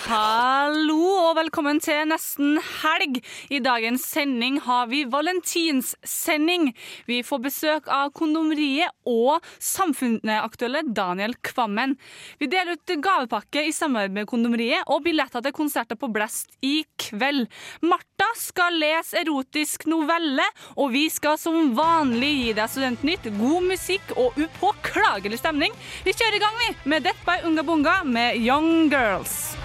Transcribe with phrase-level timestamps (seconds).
[0.00, 3.18] Hallo og velkommen til nesten helg.
[3.52, 6.70] I dagens sending har vi valentinssending.
[7.04, 11.98] Vi får besøk av Kondomeriet og samfunnsaktuelle Daniel Kvammen.
[12.40, 16.80] Vi deler ut gavepakke i samarbeid med Kondomeriet og billetter til konserter på Blast i
[16.96, 17.50] kveld.
[17.84, 20.48] Martha skal lese erotisk novelle,
[20.80, 25.76] og vi skal som vanlig gi deg Studentnytt, god musikk og upåklagelig stemning.
[26.08, 29.59] Vi kjører i gang vi med Death by Unga Bunga med Young Girls.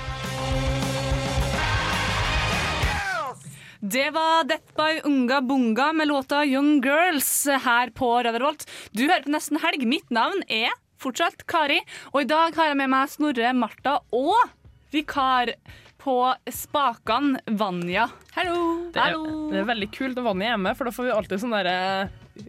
[3.96, 8.66] Det var Death by Unga Bunga med låta Young Girls her på Radio Revolt.
[8.92, 9.86] Du hører på Nesten Helg.
[9.86, 11.78] Mitt navn er fortsatt Kari,
[12.12, 14.50] og i dag har jeg med meg Snorre, Martha og
[14.96, 15.54] vikar
[16.02, 16.18] på
[16.50, 18.08] spakene Vanja.
[18.36, 18.58] Hallo.
[18.96, 19.20] Det er,
[19.52, 21.78] det er veldig kult når Vanja er med, for da får vi alltid sånn derre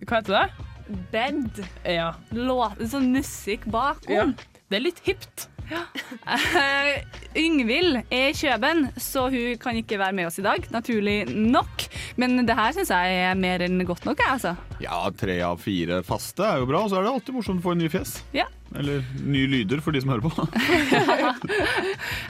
[0.06, 0.70] Hva heter det?
[1.12, 1.62] Bed.
[1.84, 2.14] Ja.
[2.32, 3.74] Låt, sånn musikk ja.
[3.76, 4.34] bakom.
[4.66, 5.50] Det er litt hipt.
[5.70, 7.02] Eh,
[7.38, 11.86] Yngvild er i Kjøben, så hun kan ikke være med oss i dag, naturlig nok.
[12.20, 14.54] Men det her syns jeg er mer enn godt nok, altså.
[14.82, 17.66] Ja, tre av fire faste er jo bra, og så er det alltid morsomt å
[17.68, 18.16] få en ny fjes.
[18.36, 18.46] Ja.
[18.76, 20.46] Eller nye lyder for de som hører på.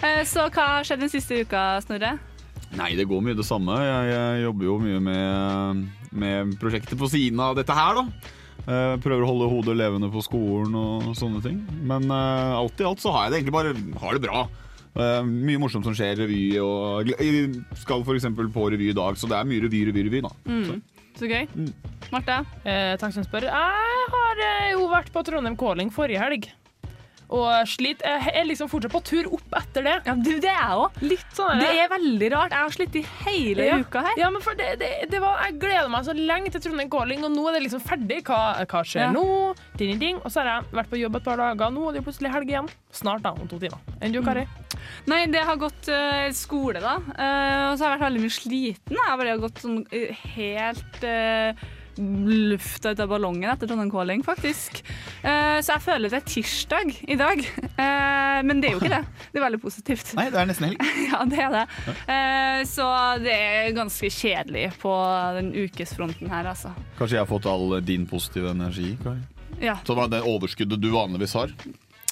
[0.05, 2.17] Eh, Så hva har skjedd den siste uka, Snorre?
[2.77, 3.77] Nei, det går mye det samme.
[3.81, 8.34] Jeg, jeg jobber jo mye med, med prosjektet på siden av dette her, da.
[8.67, 11.60] Eh, Prøver å holde hodet levende på skolen og sånne ting.
[11.87, 14.44] Men uh, alt i alt så har jeg det egentlig bare har det bra.
[14.97, 18.28] Uh, mye morsomt som skjer, revy og Jeg skal f.eks.
[18.55, 20.32] på revy i dag, så det er mye revy, revy, revy, da.
[20.66, 20.78] Så.
[21.16, 21.47] Så gøy.
[22.12, 22.43] Martha?
[22.69, 23.47] Eh, takk som spør.
[23.49, 24.43] Jeg har
[24.75, 26.50] jo vært på Trondheim Calling forrige helg.
[27.28, 28.06] Og sliter.
[28.06, 29.94] jeg er liksom fortsatt på tur opp etter det.
[30.06, 31.00] Ja, du, det er jeg òg.
[31.03, 32.53] Litt sånn Det er veldig rart.
[32.54, 33.78] Jeg har slitt i hele Ja.
[33.82, 34.14] uka her.
[34.20, 37.25] Ja, men for det, det, det var, Jeg gleder meg så lenge til Trondheim Calling,
[37.26, 38.22] og nå er det liksom ferdig.
[38.28, 39.12] Hva, hva skjer Ja.
[39.12, 39.54] nå?
[39.76, 40.20] Ding, ding.
[40.25, 41.70] Og så har jeg vært på jobb et par dager.
[41.75, 42.70] Nå og det er plutselig helg igjen.
[42.92, 43.34] Snart, da.
[43.34, 43.78] Om to timer.
[44.00, 44.47] Enn du, Kari?
[45.10, 46.97] Nei, det har gått uh, skole, da.
[47.10, 48.94] Uh, og så har jeg vært veldig mye sliten.
[48.94, 51.03] Jeg har bare gått sånn uh, helt
[51.99, 54.83] lufta ut av ballongen etter Trondheim Calling, faktisk.
[55.23, 57.43] Eh, så jeg føler det er tirsdag i dag.
[57.67, 59.03] Eh, men det er jo ikke det.
[59.33, 60.12] Det er veldig positivt.
[60.19, 60.91] Nei, det er nesten helg.
[61.11, 61.65] Ja, det er det.
[62.12, 62.89] Eh, så
[63.23, 64.93] det er ganske kjedelig på
[65.39, 66.73] den ukesfronten her, altså.
[66.99, 69.23] Kanskje jeg har fått all din positive energi, Kari?
[69.62, 71.53] Ja, Så det var det overskuddet du vanligvis har.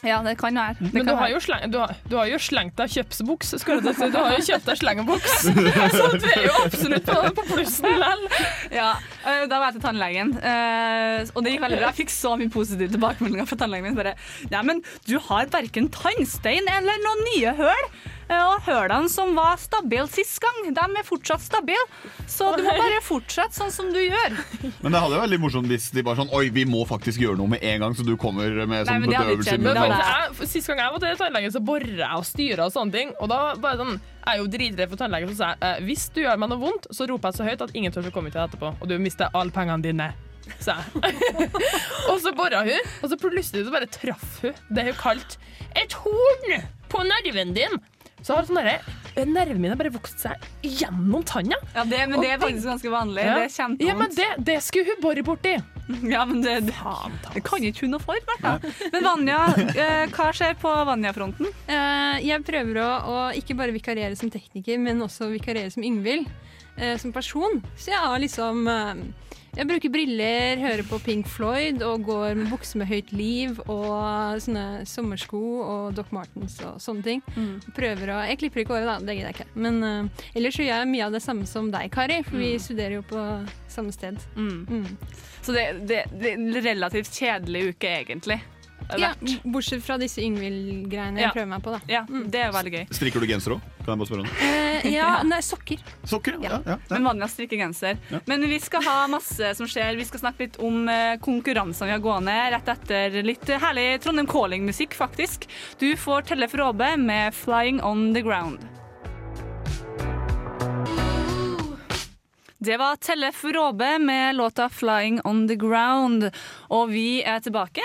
[0.04, 0.76] Ja det kan være.
[0.78, 1.40] Det Men kan du har, være.
[1.44, 3.54] sleng, du, har, du har jo slengt deg kjøpsbuks.
[3.62, 4.08] Skal du, si.
[4.12, 5.34] du har jo kjøpt deg slengebuks.
[5.98, 8.24] Så du er jo absolutt på, på plussen likevel.
[8.74, 8.90] Ja,
[9.24, 11.90] øh, Da var jeg til tannlegen, øh, og det gikk veldig bra.
[11.92, 13.98] Jeg fikk så mye positive tilbakemeldinger fra tannlegen min.
[13.98, 14.14] Bare,
[14.50, 17.88] ja, men du har verken tannstein eller noen nye høl.
[18.28, 21.84] Øh, Og hølene som var stabile sist gang, de er fortsatt stabile.
[22.30, 24.38] Så du må bare fortsette sånn som du gjør.
[24.82, 27.22] Men det hadde jo vært litt morsomt hvis de bare sånn Oi, vi må faktisk
[27.22, 29.58] gjøre noe med en gang, så du kommer med sånn bedøvelse.
[29.60, 33.14] jeg, Sist gang jeg var til tannlegen, så bora jeg og styra og sånne ting.
[33.20, 36.06] Og da bare sånn, jeg er jo dritredd for tannlegen, så sa jeg eh, hvis
[36.14, 38.32] du gjør meg noe vondt, så roper jeg så høyt at ingen tør å komme
[38.32, 40.12] til deg etterpå, og du mister alle pengene dine.
[40.60, 41.48] Sa jeg.
[42.10, 45.38] og så bora hun, og så plutselig så bare traff hun det hun kalte
[45.80, 47.78] et horn på nerven din.
[48.24, 51.58] Så har sånn nervene mine min har bare vokst seg gjennom tanna.
[51.74, 53.26] Ja, det, Men det er faktisk ganske vanlig.
[53.26, 53.34] Ja.
[53.38, 55.54] Det er Ja, men det, det skulle hun bore borti.
[56.14, 56.74] Ja, men det, det,
[57.34, 58.54] det kan ikke hun noe for, Martha.
[58.94, 59.40] Men Vanja,
[59.76, 61.50] eh, hva skjer på Vanja-fronten?
[61.68, 66.24] Eh, jeg prøver å, å ikke bare vikariere som tekniker, men også vikariere som Yngvild.
[66.76, 67.60] eh, som person.
[67.76, 68.94] Så jeg har liksom eh,
[69.54, 74.40] Jeg bruker briller, hører på Pink Floyd og går med bukse med høyt liv og
[74.42, 77.22] sånne sommersko og Doc Martens og sånne ting.
[77.76, 78.96] Prøver å Jeg klipper ikke håret, da.
[79.04, 79.62] Det gidder jeg ikke.
[79.66, 82.98] Men uh, ellers gjør jeg mye av det samme som deg, Kari, for vi studerer
[82.98, 83.22] jo på
[83.70, 84.18] samme sted.
[84.34, 84.66] Mm.
[84.66, 84.90] Mm.
[85.44, 88.40] Så det, det, det er en relativt kjedelig uke, egentlig.
[88.98, 91.28] Ja, bortsett fra disse Yngvild-greiene Ja.
[91.28, 91.80] jeg prøver meg på, da.
[91.88, 92.84] Ja, det er veldig gøy.
[92.94, 93.64] Strikker du genser òg?
[93.84, 94.50] Kan jeg bare spørre om det?
[94.84, 95.82] Eh, ja, nei, sokker.
[96.04, 96.38] Sokker?
[96.42, 96.50] Ja.
[96.58, 96.78] ja, ja.
[96.92, 97.98] Men vanligvis strikker genser.
[98.12, 98.20] Ja.
[98.30, 99.96] Men vi skal ha masse som skjer.
[99.96, 104.28] Vi skal snakke litt om eh, konkurransene vi har gående rett etter litt herlig Trondheim
[104.30, 105.48] Calling-musikk, faktisk.
[105.80, 108.62] Du får Telle Råbe med 'Flying On The Ground'.
[112.64, 116.30] Det var Tellef Råbe med låta 'Flying On The Ground'.
[116.68, 117.82] Og vi er tilbake,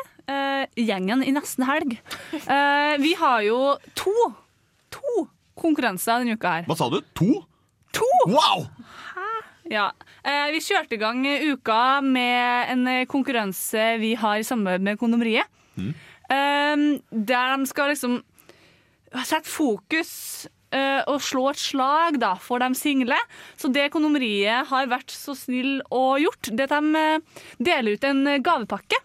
[0.80, 1.98] gjengen i nesten helg.
[2.34, 3.60] Eh, vi har jo
[3.98, 4.14] to,
[4.94, 5.26] to
[5.60, 6.68] konkurranser denne uka her.
[6.70, 7.00] Hva sa du?
[7.20, 7.42] To?
[7.98, 8.10] To!
[8.30, 8.68] Wow!
[9.70, 9.92] Ja.
[10.26, 11.22] Eh, vi kjørte i gang
[11.54, 15.46] uka med en eh, konkurranse vi har i samarbeid med Kondomeriet.
[15.78, 16.76] Eh,
[17.10, 18.20] der de skal liksom
[19.26, 23.18] sette fokus eh, og slå et slag da, for de single.
[23.58, 27.98] Så det Kondomeriet har vært så snill og gjort, det er at de eh, deler
[27.98, 29.02] ut en gavepakke.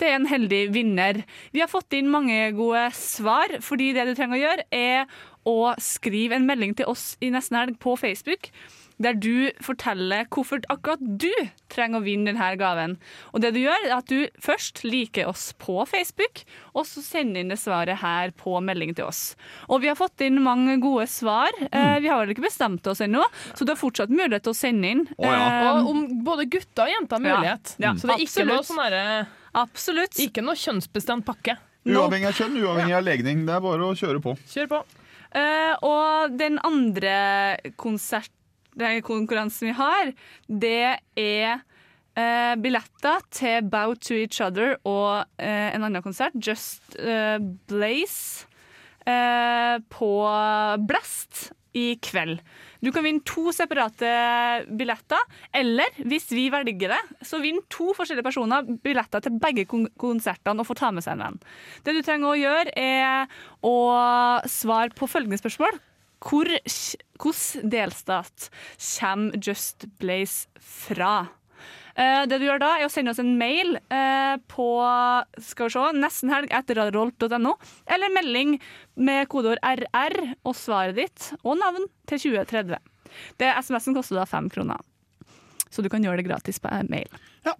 [0.00, 1.22] Det er en heldig vinner.
[1.52, 5.04] Vi har fått inn mange gode svar, fordi det du trenger å gjøre, er
[5.48, 8.48] å skrive en melding til oss i Nesten Helg på Facebook,
[9.00, 11.30] der du forteller hvorfor akkurat du
[11.72, 12.98] trenger å vinne denne gaven.
[13.32, 16.42] Og det du gjør, er at du først liker oss på Facebook,
[16.76, 19.22] og så sender inn det svaret her på melding til oss.
[19.72, 21.48] Og vi har fått inn mange gode svar.
[21.70, 21.96] Mm.
[22.04, 23.24] vi har vel ikke bestemt oss ennå,
[23.54, 25.06] så du har fortsatt mulighet til å sende inn.
[25.16, 25.48] Oh, ja.
[25.48, 27.76] um, Og om både gutter og jenter har mulighet.
[27.80, 30.18] Ja, Så det er ikke noe, sånn derre- absolutt.
[30.20, 31.56] ikke noe kjønnsbestemt pakke.
[31.88, 33.46] Uavhengig av kjønn, uavhengig av legning.
[33.48, 34.36] Det er bare å kjøre på.
[34.52, 34.82] Kjør på.
[35.30, 37.14] Uh, og den andre
[37.80, 38.32] konsert,
[38.78, 40.12] den konkurransen vi har,
[40.50, 41.62] det er
[42.18, 46.98] uh, billetter til Bow to Each Other og uh, en annen konsert, Just
[47.70, 48.50] Blaze,
[49.06, 50.10] eh, på
[50.86, 52.40] Blast i kveld.
[52.80, 54.10] Du kan vinne to separate
[54.76, 55.20] billetter,
[55.56, 60.62] eller hvis vi velger det, så vinner to forskjellige personer billetter til begge kon konsertene
[60.62, 61.38] og få ta med seg en venn.
[61.84, 63.76] Det du trenger å gjøre, er å
[64.48, 65.80] svare på følgende spørsmål.
[66.20, 68.50] Hvor, hvilken delstat
[68.98, 71.39] kommer Just Blaze fra?
[71.94, 74.68] Eh, det du gjør da, er å sende oss en mail eh, på
[75.42, 77.56] skal vi se, nestenhelg etter radiorolt.no,
[77.90, 78.58] eller melding
[79.00, 82.78] med kodeord RR og svaret ditt og navn til 2030.
[83.40, 84.78] Det SMS-en koster da fem kroner.
[85.70, 87.20] Så du kan gjøre det gratis på mail.
[87.46, 87.54] Ja.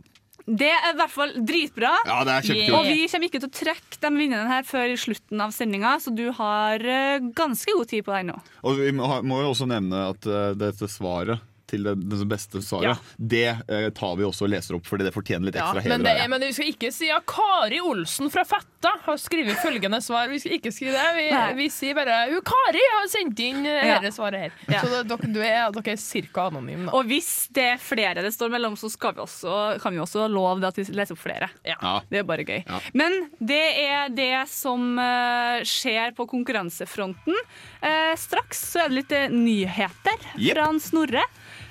[0.51, 1.93] Det er i hvert fall dritbra.
[2.09, 4.97] Ja, det er Og vi kommer ikke til å trekke de vinnerne her før i
[4.99, 8.39] slutten av sendinga, så du har eh, ganske god tid på deg nå.
[8.67, 9.07] Og vi må,
[9.45, 14.17] jo også nevne at eh, dette svaret til den, den beste svaret, det eh, tar
[14.19, 16.31] vi også og leser opp, fordi det fortjener litt Ja, ekstra men, det, heder.
[16.35, 20.29] men vi skal ikke si at Kari Olsen fra Fetta har skrevet følgende svar.
[20.33, 21.09] Vi skal ikke skrive det.
[21.19, 21.27] Vi,
[21.61, 23.99] vi sier bare hun Kari har sendt inn Ja.
[24.01, 24.55] dette svaret her.
[24.73, 24.81] Ja.
[24.83, 26.95] Så det, dere, du er, dere er cirka anonyme, da.
[26.97, 30.27] Og hvis det er flere det står mellom, så skal vi også, kan vi også
[30.33, 31.51] love at vi leser opp flere.
[31.67, 31.99] Ja.
[32.11, 32.63] Det er bare gøy.
[32.67, 32.81] Ja.
[32.97, 37.37] Men det er det som eh, skjer på konkurransefronten.
[37.83, 40.55] Eh, straks så er det litt eh, nyheter yep.
[40.57, 41.23] fra Snorre.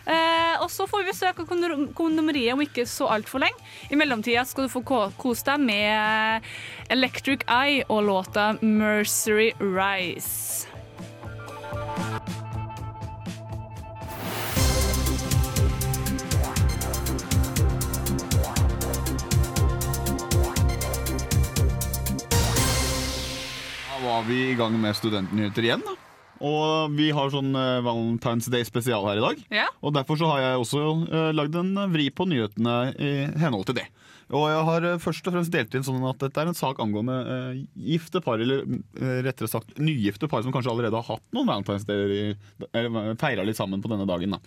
[0.05, 1.49] Eh, og så får vi besøk av
[1.97, 3.69] kondomeriet om ikke så altfor lenge.
[3.91, 4.83] I mellomtida skal du få
[5.19, 6.49] kose deg med
[6.89, 10.67] Electric Eye og låta Mercery Rise.
[23.89, 25.83] Da var vi i gang med studentnyheter igjen.
[25.85, 26.08] da.
[26.45, 29.45] Og vi har sånn eh, Valentine's Day spesial her i dag.
[29.61, 29.67] Ja.
[29.83, 33.81] Og derfor så har jeg også uh, lagd en vri på nyhetene i henhold til
[33.81, 33.89] det.
[34.29, 36.77] Og jeg har eh, først og fremst delt inn sånn at dette er en sak
[36.83, 41.25] angående uh, gifte par, eller eh, rettere sagt nygifte par som kanskje allerede har hatt
[41.33, 42.35] noen Valentine's Day,
[42.69, 44.35] eller feira litt sammen på denne dagen.
[44.37, 44.39] Da.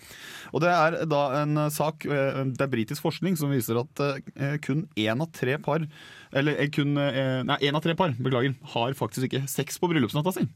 [0.52, 4.04] Og det er da en eh, sak, eh, det er britisk forskning som viser at
[4.06, 5.88] eh, kun én av tre par,
[6.30, 9.90] eller eh, kun eh, Nei, én av tre par, beklager, har faktisk ikke sex på
[9.90, 10.46] bryllupsnatta si.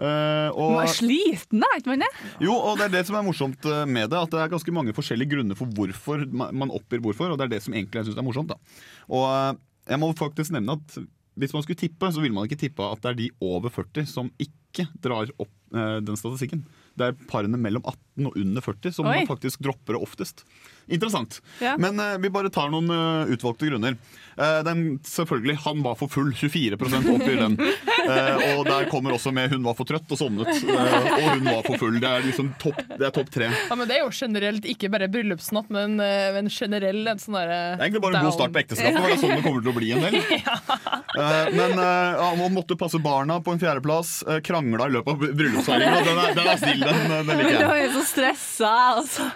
[0.00, 2.10] Eh, og, Man er sliten, da, ikke man det?
[2.40, 4.20] jo, og det er det som er morsomt eh, med det.
[4.20, 7.32] At det er ganske mange forskjellige grunner for hvorfor man oppgir hvorfor.
[7.32, 8.54] Og det er det som egentlig jeg synes er morsomt.
[8.54, 8.78] da.
[9.12, 9.58] Og eh,
[9.92, 11.00] jeg må faktisk nevne at
[11.40, 14.08] hvis man skulle tippe, så ville man ikke tippe at det er de over 40
[14.10, 16.64] som ikke drar opp uh, den statistikken.
[16.98, 19.22] Det er parene mellom 18 og under 40 som Oi.
[19.28, 20.44] faktisk dropper det oftest.
[20.90, 21.40] Interessant.
[21.62, 21.76] Ja.
[21.80, 23.96] Men uh, vi bare tar noen uh, utvalgte grunner.
[24.40, 26.32] Uh, den, selvfølgelig, han var for full.
[26.34, 27.56] 24 oppgir den.
[28.00, 30.48] Eh, og der kommer også med 'hun var for trøtt og sovnet'.
[30.48, 31.98] og 'hun var for full'.
[32.00, 33.50] Det er liksom topp det er topp tre.
[33.68, 37.58] Ja, men Det er jo generelt ikke bare bryllupsnatt, men, men generell en sånn derre
[37.76, 39.02] Det er egentlig bare en god start på ekteskapet.
[39.02, 40.18] Det er sånn det kommer til å bli en del.
[41.20, 44.22] Eh, men uh, ja, man måtte passe barna på en fjerdeplass.
[44.28, 46.04] Uh, krangla i løpet av bryllupsfeiringa.
[46.06, 47.66] Den, er- den er snill, den, den liker jeg.
[47.72, 48.70] var jo så stressa.
[49.00, 49.26] Altså.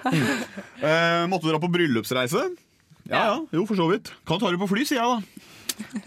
[0.78, 2.46] Eh, måtte dra på bryllupsreise.
[3.10, 4.12] Ja ja, jo for så vidt.
[4.24, 5.50] Kan ta det på fly, sier jeg da.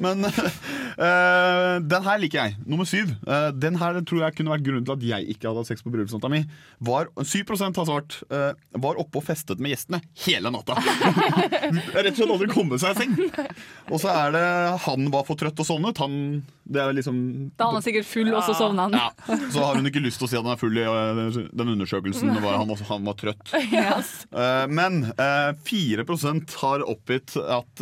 [0.03, 2.57] Men uh, den her liker jeg.
[2.65, 3.11] Nummer syv.
[3.27, 5.85] Uh, den her tror jeg kunne vært grunnen til at jeg ikke hadde hatt sex
[5.85, 6.43] på bryllupsnatta mi.
[6.87, 10.75] Var, 7 har svart Uh, var oppe og festet med gjestene hele natta.
[11.95, 13.15] Rett og slett aldri kommet seg i seng.
[13.91, 14.45] Og så er det
[14.83, 16.01] han var for trøtt og sovnet.
[16.03, 16.17] Han,
[16.67, 17.19] det er liksom
[17.59, 18.97] Da var er sikkert full, og så sovna han.
[18.97, 21.73] ja, Så har hun ikke lyst til å si at han er full i den
[21.75, 22.33] undersøkelsen.
[22.43, 23.53] Var han, også, han var trøtt.
[24.37, 26.03] Eh, men eh, 4
[26.61, 27.81] har oppgitt at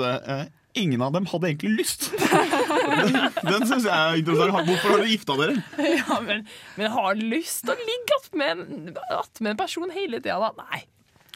[0.80, 2.10] ingen av dem hadde egentlig lyst.
[2.86, 4.68] Den, den syns jeg er interessant.
[4.70, 5.56] Hvorfor har dere gifta dere?
[5.98, 6.44] Ja, men,
[6.78, 10.52] men har du lyst til å ligge attmed en, at en person hele tida, da?
[10.70, 10.84] Nei.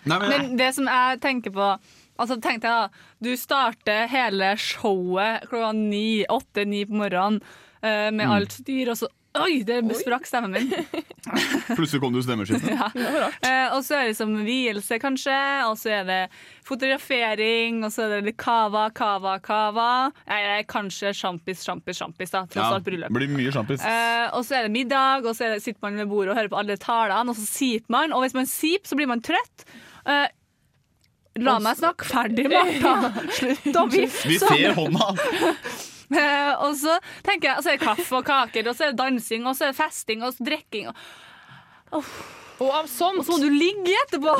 [0.05, 1.71] Nei, men, Men det som jeg tenker på
[2.19, 7.41] Altså tenk deg da, Du starter hele showet klokka ni, åtte-ni på morgenen
[7.81, 10.71] eh, med alt styr, og så Oi, det sprakk stemmen min.
[11.77, 12.71] Plutselig kom du jo stemmeskifte.
[12.79, 12.87] Ja.
[13.45, 15.35] Eh, og så er det liksom vielse, kanskje.
[15.69, 16.17] Og så er det
[16.65, 19.89] fotografering, og så er det cava, cava, cava.
[20.25, 22.41] Eh, kanskje sjampis, sjampis, sjampis, da.
[22.49, 23.13] Tross Ja, alt bryllup.
[23.13, 23.85] blir mye sjampis.
[23.85, 26.41] Eh, og så er det middag, og så er det, sitter man ved bordet og
[26.41, 28.17] hører på alle talene, og så siper man.
[28.17, 29.67] Og hvis man siper, så blir man trøtt.
[30.09, 30.25] Eh,
[31.45, 33.13] la meg snakke ferdig, Martha.
[33.37, 34.57] Slutt å vifte Vi sånn.
[34.57, 35.13] ser hånda!
[36.09, 38.93] Eh, og så tenker jeg, og så er det kaffe og kaker, og så er
[38.93, 40.89] det dansing, og så er det festing og så drikking.
[40.89, 42.13] Og,
[42.59, 44.33] Og av sånt og så må du ligge etterpå!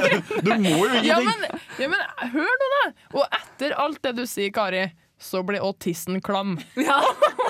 [0.46, 1.26] Du må jo ja ingenting!
[1.42, 2.84] men, ja, men hør nå, da!
[3.18, 4.86] Og etter alt det du sier, Kari,
[5.18, 6.56] så blir òg tissen klam.
[6.86, 7.00] Ja.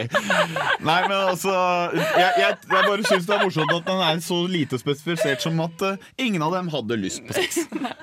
[0.83, 1.53] Nei, men altså
[1.95, 5.59] Jeg, jeg, jeg bare syns det er morsomt at den er så lite spesifisert som
[5.63, 7.61] at uh, ingen av dem hadde lyst på sex.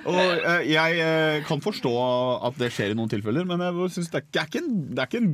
[0.08, 1.92] Og uh, jeg uh, kan forstå
[2.48, 4.80] at det skjer i noen tilfeller, men jeg synes det, er, det, er ikke en,
[4.94, 5.30] det er ikke en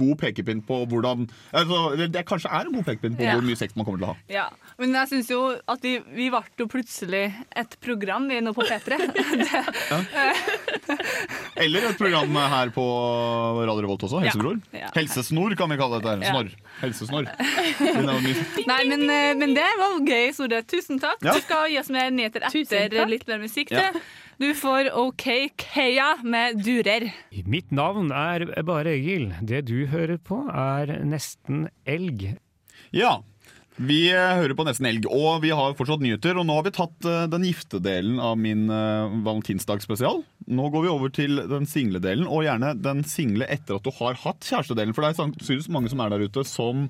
[0.00, 3.36] god pekepinn på hvordan altså, det, det kanskje er en god pekepinn på Ja.
[3.38, 4.18] hvor mye sex man kommer til å ha.
[4.32, 4.46] Ja,
[4.80, 7.22] Men jeg syns jo at vi, vi ble jo plutselig
[7.54, 8.98] et program vi nå på P3.
[9.04, 9.62] Det,
[11.64, 12.84] Eller et program her på
[13.60, 14.22] Radio Revolt også.
[14.24, 14.58] Helsebror.
[14.74, 14.90] Ja.
[14.96, 16.14] Helsesnor kan vi kalle dette.
[16.14, 16.24] her.
[16.24, 16.32] Ja.
[16.34, 16.50] Snorr.
[16.80, 17.30] Helsesnorr.
[17.78, 20.62] Det er nei, men, eh, men det var gøy, Sore.
[20.68, 21.22] Tusen takk.
[21.24, 21.36] Ja.
[21.36, 23.74] Du skal gi oss mer nyheter etter litt mer musikk.
[23.74, 23.90] Ja.
[23.92, 24.04] til.
[24.42, 25.28] Du får OK
[25.62, 27.06] Kea med Durer.
[27.46, 29.28] Mitt navn er bare Egil.
[29.46, 32.32] Det du hører på, er Nesten elg.
[32.94, 33.20] Ja.
[33.74, 36.38] Vi eh, hører på Nesten Elg, og vi har fortsatt nyheter.
[36.38, 40.20] Og nå har vi tatt eh, den gifte delen av min uh, valentinsdagsspesial.
[40.46, 43.90] Nå går vi over til den single delen, og gjerne den single etter at du
[43.98, 44.94] har hatt kjærestedelen.
[44.94, 46.86] For det er sannsynligvis mange som er der ute som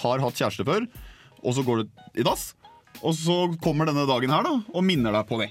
[0.00, 0.88] har hatt kjæreste før,
[1.44, 2.54] og så går du i dass.
[3.04, 5.50] Og så kommer denne dagen her da, og minner deg på det.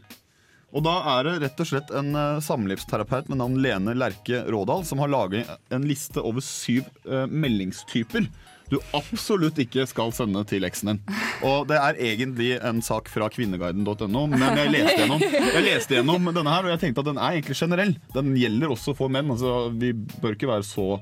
[0.74, 5.04] Og da er det rett og slett en samlivsterapeut med navn Lene Lerke Rådal som
[5.04, 6.88] har laget en liste over syv
[7.30, 8.26] meldingstyper
[8.74, 11.02] du absolutt ikke skal sende til eksen din.
[11.46, 16.32] Og det er egentlig en sak fra kvinneguiden.no, men jeg leste, gjennom, jeg leste gjennom
[16.32, 17.96] denne her, og jeg tenkte at den er egentlig generell.
[18.16, 19.32] Den gjelder også for menn.
[19.34, 20.98] Altså, vi bør ikke være så,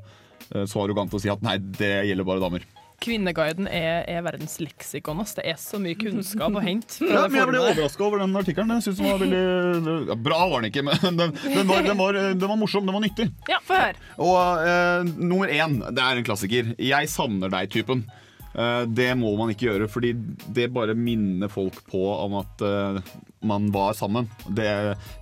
[0.51, 2.67] uh, så arrogante og si at nei, det gjelder bare damer.
[3.01, 5.23] Kvinneguiden er, er verdens leksikon.
[5.35, 7.01] Det er så mye kunnskap å hente.
[7.09, 8.73] Ja, men jeg ble overraska over den artikkelen.
[8.77, 11.97] Jeg synes den var veldig ja, Bra var den ikke, men den, den, var, den,
[11.97, 12.85] var, den var morsom.
[12.85, 13.31] Den var nyttig.
[13.65, 14.09] Få høre.
[14.21, 16.75] Og uh, nummer én, det er en klassiker.
[16.77, 18.05] 'Jeg savner deg'-typen.
[18.51, 20.11] Uh, det må man ikke gjøre, fordi
[20.53, 22.99] det bare minner folk på om at uh,
[23.47, 24.29] man var sammen.
[24.45, 24.67] Det,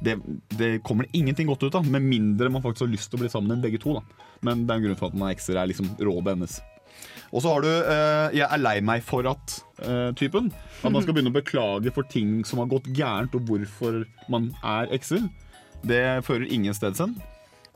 [0.04, 0.18] det,
[0.60, 3.24] det kommer det ingenting godt ut av, med mindre man faktisk har lyst til å
[3.24, 4.00] bli sammen med begge to.
[4.02, 4.28] Da.
[4.44, 6.60] Men det er en grunn for at man er ekser, er liksom rådet hennes.
[7.34, 10.52] Og så har du eh, 'jeg er lei meg for at'-typen.
[10.84, 14.56] at man skal begynne å beklage for ting som har gått gærent, og hvorfor man
[14.64, 15.30] er ekser.
[15.86, 17.16] Det fører ingen steds hen.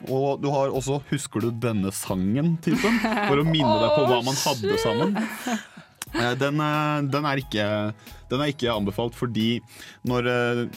[0.10, 4.36] Og du har også 'husker du denne sangen'-typen, for å minne deg på hva man
[4.36, 5.18] hadde sammen.
[6.14, 7.94] Eh, Den, eh, den, er ikke,
[8.30, 9.62] den er ikke anbefalt fordi
[10.06, 10.68] når eh,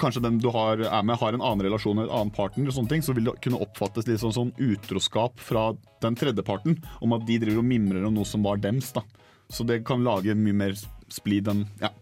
[0.00, 2.76] kanskje den du har, er med, har en annen relasjon og en annen partner, og
[2.76, 5.70] sånne ting, så vil det kunne oppfattes litt sånn, sånn utroskap fra
[6.04, 8.92] den tredje parten, om at de driver og mimrer om noe som var dems.
[8.96, 9.04] da.
[9.50, 10.78] Så det kan lage mye mer
[11.10, 11.92] splid enn ja.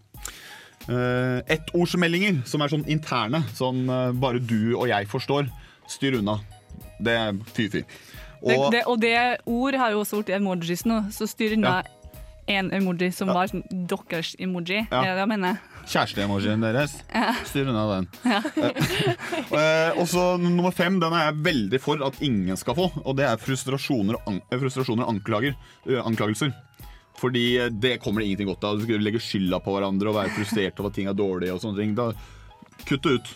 [0.88, 5.50] Uh, Ettordsmeldinger som er sånn interne, sånn uh, bare du og jeg forstår.
[5.88, 6.38] Styr unna.
[7.00, 7.82] Det er fy-fy.
[8.38, 9.16] Og det, og det
[9.50, 11.80] ord har jo også blitt emojis nå, så styr unna
[12.48, 14.80] én emoji som var sånn deres emoji.
[14.86, 15.02] Ja.
[15.02, 15.60] Er det det jeg mener?
[15.88, 16.98] Kjæresteemojien deres,
[17.48, 18.08] styr unna den.
[18.28, 18.40] Ja.
[20.00, 23.26] og så nummer fem, den er jeg veldig for at ingen skal få, og det
[23.28, 25.56] er frustrasjoner og, an eh, frustrasjoner og anklager,
[25.88, 26.52] eh, anklagelser.
[27.18, 28.78] Fordi eh, det kommer det ingenting godt av.
[28.78, 31.62] Du skal legge skylda på hverandre og være frustrert over at ting er dårlige og
[31.64, 31.96] sånne ting.
[31.98, 32.12] Da,
[32.84, 33.34] kutt det ut.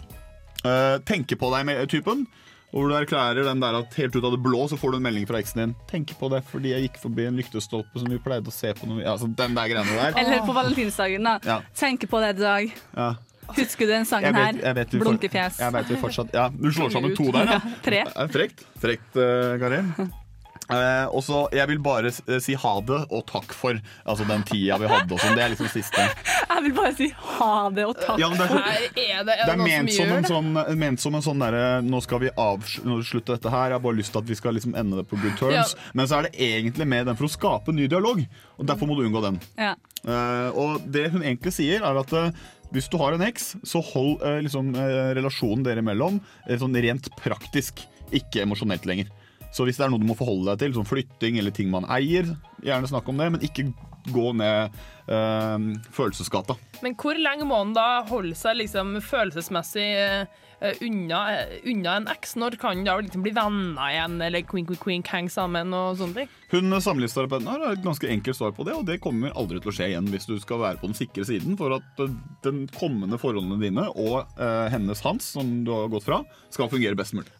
[0.62, 2.26] Eh, tenke på deg med typen.
[2.73, 5.05] Hvor du erklærer den der at helt ut av det blå så får du en
[5.05, 5.75] melding fra eksen din.
[5.91, 8.88] 'Tenk på det fordi jeg gikk forbi en lyktestolpe som vi pleide å se på
[8.88, 10.17] når vi Altså den der greiene der.
[10.17, 11.37] Eller på valentinsdagen, da.
[11.45, 11.61] Ja.
[11.76, 12.73] Tenk på det i dag.
[12.97, 13.11] Ja.
[13.52, 14.87] Husker du den sangen vet, her?
[14.97, 15.61] Blunkefjes.
[15.61, 17.61] Jeg vet vi fortsatt Ja, du slår sammen to der, ja.
[17.85, 18.05] Tre.
[18.33, 18.64] Frekt.
[18.81, 19.85] Frekt, uh, Kari.
[20.71, 24.45] Eh, og så, Jeg vil bare eh, si ha det og takk for altså den
[24.49, 25.19] tida vi hadde.
[25.19, 25.37] Sånn.
[25.38, 26.07] det er liksom siste.
[26.52, 28.21] Jeg vil bare si ha det og takk.
[28.23, 30.78] Ja, men det er Her er det, er Det er noen ment som som, sånn,
[30.78, 33.73] ment som en sånn derre Nå skal vi avslutte dette her.
[33.73, 35.75] Jeg har bare lyst til at vi skal liksom ende det på good terms.
[35.75, 35.90] Ja.
[35.99, 38.23] Men så er det egentlig med den for å skape ny dialog.
[38.59, 39.40] Og Derfor må du unngå den.
[39.59, 39.75] Ja.
[40.02, 42.31] Eh, og det hun egentlig sier, er at eh,
[42.73, 46.76] hvis du har en eks, så hold eh, liksom, eh, relasjonen dere imellom eh, sånn
[46.85, 49.11] rent praktisk, ikke emosjonelt lenger.
[49.52, 51.88] Så hvis det er noe du må forholde deg til, som flytting eller ting man
[51.92, 52.28] eier,
[52.64, 53.68] gjerne snakk om det, men ikke
[54.11, 54.73] gå ned
[55.12, 56.56] øh, følelsesgata.
[56.82, 60.25] Men hvor lenge må han da holde seg liksom følelsesmessig eh,
[60.59, 62.35] eh, unna, eh, unna en eks?
[62.40, 66.23] Når kan da liksom bli venner igjen, eller queen, queen, queen, hang sammen og sånne
[66.25, 66.32] ting?
[66.50, 69.76] Hun samlivsterapeuten har et ganske enkelt svar på det, og det kommer aldri til å
[69.76, 72.16] skje igjen hvis du skal være på den sikre siden for at eh,
[72.47, 76.99] den kommende forholdene dine og øh, hennes hans, som du har gått fra, skal fungere
[76.99, 77.30] best mulig.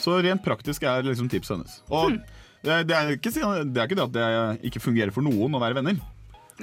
[0.00, 1.78] Så rent praktisk er liksom tipset hennes.
[1.92, 2.18] Og
[2.64, 5.62] det, det, er ikke, det er ikke det at det ikke fungerer for noen å
[5.62, 6.00] være venner.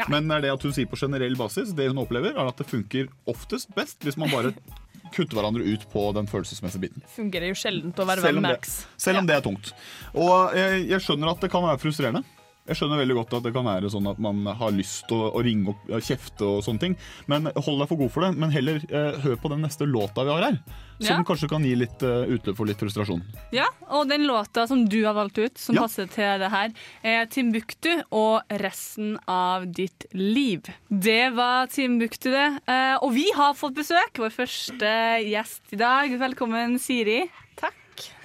[0.08, 2.60] Men det er det at hun sier på generell basis, det hun opplever, er at
[2.62, 4.54] det funker oftest best hvis man bare
[5.16, 7.08] kutter hverandre ut på den følelsesmessige biten.
[7.12, 9.74] Fungerer jo sjelden å være venn med det, selv om det er tungt.
[10.16, 12.24] Og jeg, jeg skjønner at det kan være frustrerende.
[12.70, 15.32] Jeg skjønner veldig godt at det kan være sånn at man har lyst til å,
[15.34, 16.94] å ringe opp og kjefte og sånne ting.
[17.32, 18.30] Men hold deg for god for det.
[18.38, 20.60] Men heller eh, hør på den neste låta vi har her.
[21.02, 21.24] Som Ja.
[21.26, 23.24] kanskje kan gi litt uh, utløp for litt frustrasjon.
[23.52, 25.88] Ja, og den låta som du har valgt ut, som Ja.
[25.88, 26.70] passer til det her,
[27.02, 30.70] er Timbuktu og resten av ditt liv.
[30.94, 32.46] Det var Timbuktu, det.
[32.70, 34.14] Eh, og vi har fått besøk.
[34.22, 34.94] Vår første
[35.26, 36.14] gjest i dag.
[36.22, 37.24] Velkommen, Siri.
[37.58, 37.74] Takk.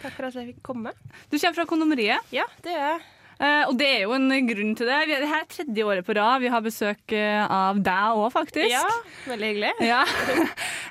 [0.05, 0.93] Takk for at jeg fikk komme.
[1.33, 2.21] Du kommer fra kondomeriet.
[2.37, 3.05] Ja, det gjør jeg.
[3.38, 5.00] Eh, og det er jo en grunn til det.
[5.09, 6.40] Vi- Det her er tredje året på rad.
[6.40, 8.71] Vi har besøk eh, av deg òg, faktisk.
[8.71, 8.85] Ja,
[9.26, 9.73] veldig hyggelig.
[9.93, 10.05] Ja.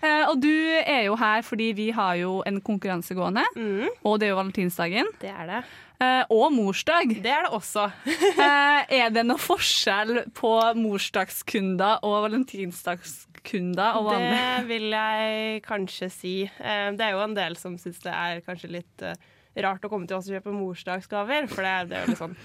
[0.03, 0.51] Eh, og du
[0.85, 4.41] er jo her fordi vi har jo en konkurranse gående, Mm, og det er jo
[4.43, 5.05] valentinsdagen.
[5.19, 5.63] det er det.
[6.29, 7.07] Og morsdag.
[7.23, 7.91] Det er det også.
[8.91, 14.11] Er det noe forskjell på morsdagskunder og valentinsdagskunder og?
[14.19, 16.33] Det vil jeg kanskje si.
[16.59, 19.05] Det er jo en del som syns det er kanskje litt
[19.63, 22.37] rart å komme til oss og kjøpe morsdagsgaver, for det, det er jo litt sånn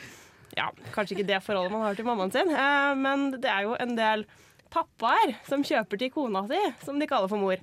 [0.57, 3.73] Ja, kanskje ikke det forholdet man har til mammaen sin, eh, men det er jo
[3.79, 4.21] en del
[4.71, 7.59] pappaer som kjøper til kona si, som de kaller for mor.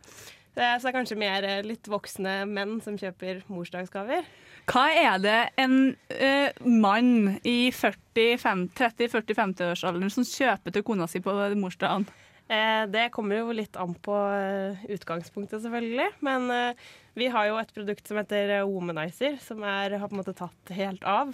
[0.58, 4.24] Eh, Så det er kanskje mer eh, litt voksne menn som kjøper morsdagsgaver.
[4.68, 12.04] Hva er det en uh, mann i 30-40-50-årsalderen som kjøper til kona si på morsdagen?
[12.48, 16.08] Eh, det kommer jo litt an på eh, utgangspunktet, selvfølgelig.
[16.24, 16.86] Men eh,
[17.20, 20.74] vi har jo et produkt som heter Womanizer, som er, har på en måte tatt
[20.78, 21.34] helt av.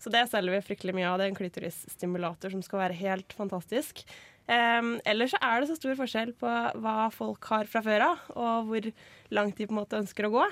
[0.00, 1.18] Så det selger vi fryktelig mye av.
[1.20, 4.00] Det er en klitorisstimulator som skal være helt fantastisk.
[4.48, 8.70] Ellers så er det så stor forskjell på hva folk har fra før av, og
[8.70, 8.88] hvor
[9.36, 10.46] langt de på en måte ønsker å gå.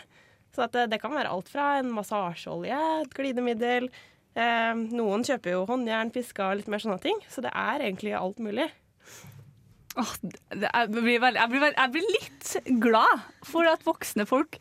[0.52, 3.88] Så det, det kan være alt fra en massasjeolje, et glidemiddel.
[4.92, 7.24] noen kjøper jo håndjern, piska og litt mer sånne ting.
[7.32, 8.68] Så det er egentlig alt mulig.
[9.94, 12.52] Det, jeg, blir veldig, jeg, blir, veldig- jeg blir litt
[12.84, 14.58] glad for at voksne folk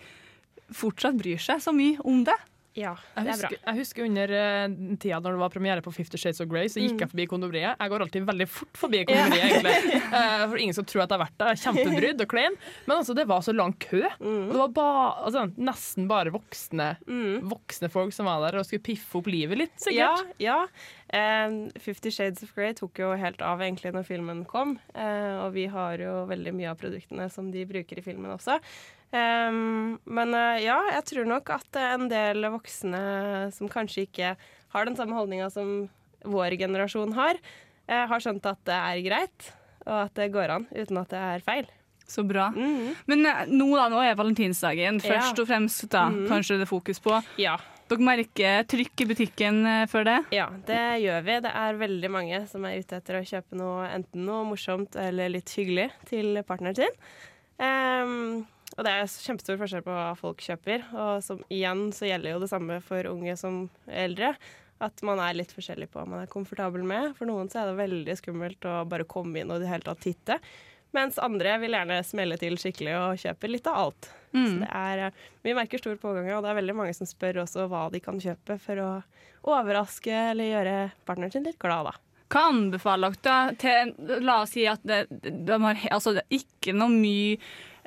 [0.74, 2.36] fortsatt bryr seg så mye om det.
[2.78, 3.34] Ja, det er bra.
[3.34, 6.68] husker, jeg husker under uh, tida når det var premiere på Fifty Shades of Grey,
[6.70, 7.00] så gikk Mm.
[7.02, 7.76] jeg forbi kondomeriet.
[7.82, 10.02] Jeg går alltid veldig fort forbi kondomeriet, egentlig.
[10.14, 11.60] Uh, for ingen skal tro at jeg har vært der.
[11.64, 12.56] Kjempebrydd og klein.
[12.86, 14.04] Men altså, det var så lang kø.
[14.22, 14.46] Mm.
[14.48, 14.88] Og det var ba,
[15.26, 16.92] altså, nesten bare voksne,
[17.50, 20.30] voksne folk som var der og skulle piffe opp livet litt, sikkert.
[20.40, 21.48] Ja, ja.
[21.48, 24.78] Um, Fifty Shades of Grey tok jo helt av egentlig når filmen kom.
[24.94, 28.60] uh, og vi har jo veldig mye av produktene som de bruker i filmen også.
[29.12, 33.00] Um, men eh, ja, jeg tror nok at en del voksne
[33.56, 34.36] som kanskje ikke
[34.76, 35.88] har den samme holdninga som
[36.30, 37.40] vår generasjon har,
[37.90, 39.48] eh, har skjønt at det er greit,
[39.88, 41.66] og at det går an uten at det er feil.
[42.10, 42.52] Så bra.
[42.54, 42.94] Mhm.
[43.10, 45.10] Men eh, nå, da, nå er valentinsdagen Ja.
[45.16, 46.28] først og fremst da, Mhm.
[46.30, 47.18] kanskje det er fokus på.
[47.38, 47.58] Ja.
[47.90, 50.18] Dere merker trykk i butikken før det?
[50.38, 51.40] Ja, det gjør vi.
[51.42, 55.30] Det er veldig mange som er ute etter å kjøpe noe enten noe morsomt eller
[55.34, 56.94] litt hyggelig til partneren sin.
[57.60, 58.46] Ehm,
[58.80, 60.86] og det er kjempestor forskjell på hva folk kjøper.
[60.96, 64.34] Og som, igjen så gjelder jo det samme for unge som eldre.
[64.80, 67.12] At man er litt forskjellig på hva man er komfortabel med.
[67.18, 69.84] For noen så er det veldig skummelt å bare komme inn og i det hele
[69.90, 70.40] tatt titte.
[70.96, 74.08] Mens andre vil gjerne smelle til skikkelig og kjøpe litt av alt.
[74.32, 74.60] Så Mm.
[74.62, 75.12] det er, eh,
[75.44, 78.18] vi merker stor pågang, og det er veldig mange som spør også hva de kan
[78.22, 78.90] kjøpe for å
[79.50, 81.94] overraske eller gjøre partneren sin litt glad, da.
[82.30, 87.40] Hva anbefaler dere til La oss si at det, de har altså, ikke noe mye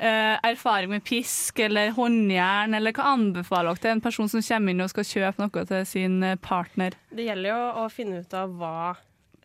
[0.02, 4.74] eh, erfaring med pisk eller håndjern, eller hva anbefaler dere til en person som kommer
[4.74, 6.98] inn og skal kjøpe noe til sin eh, partner?
[7.14, 8.76] Det gjelder jo å finne ut av hva,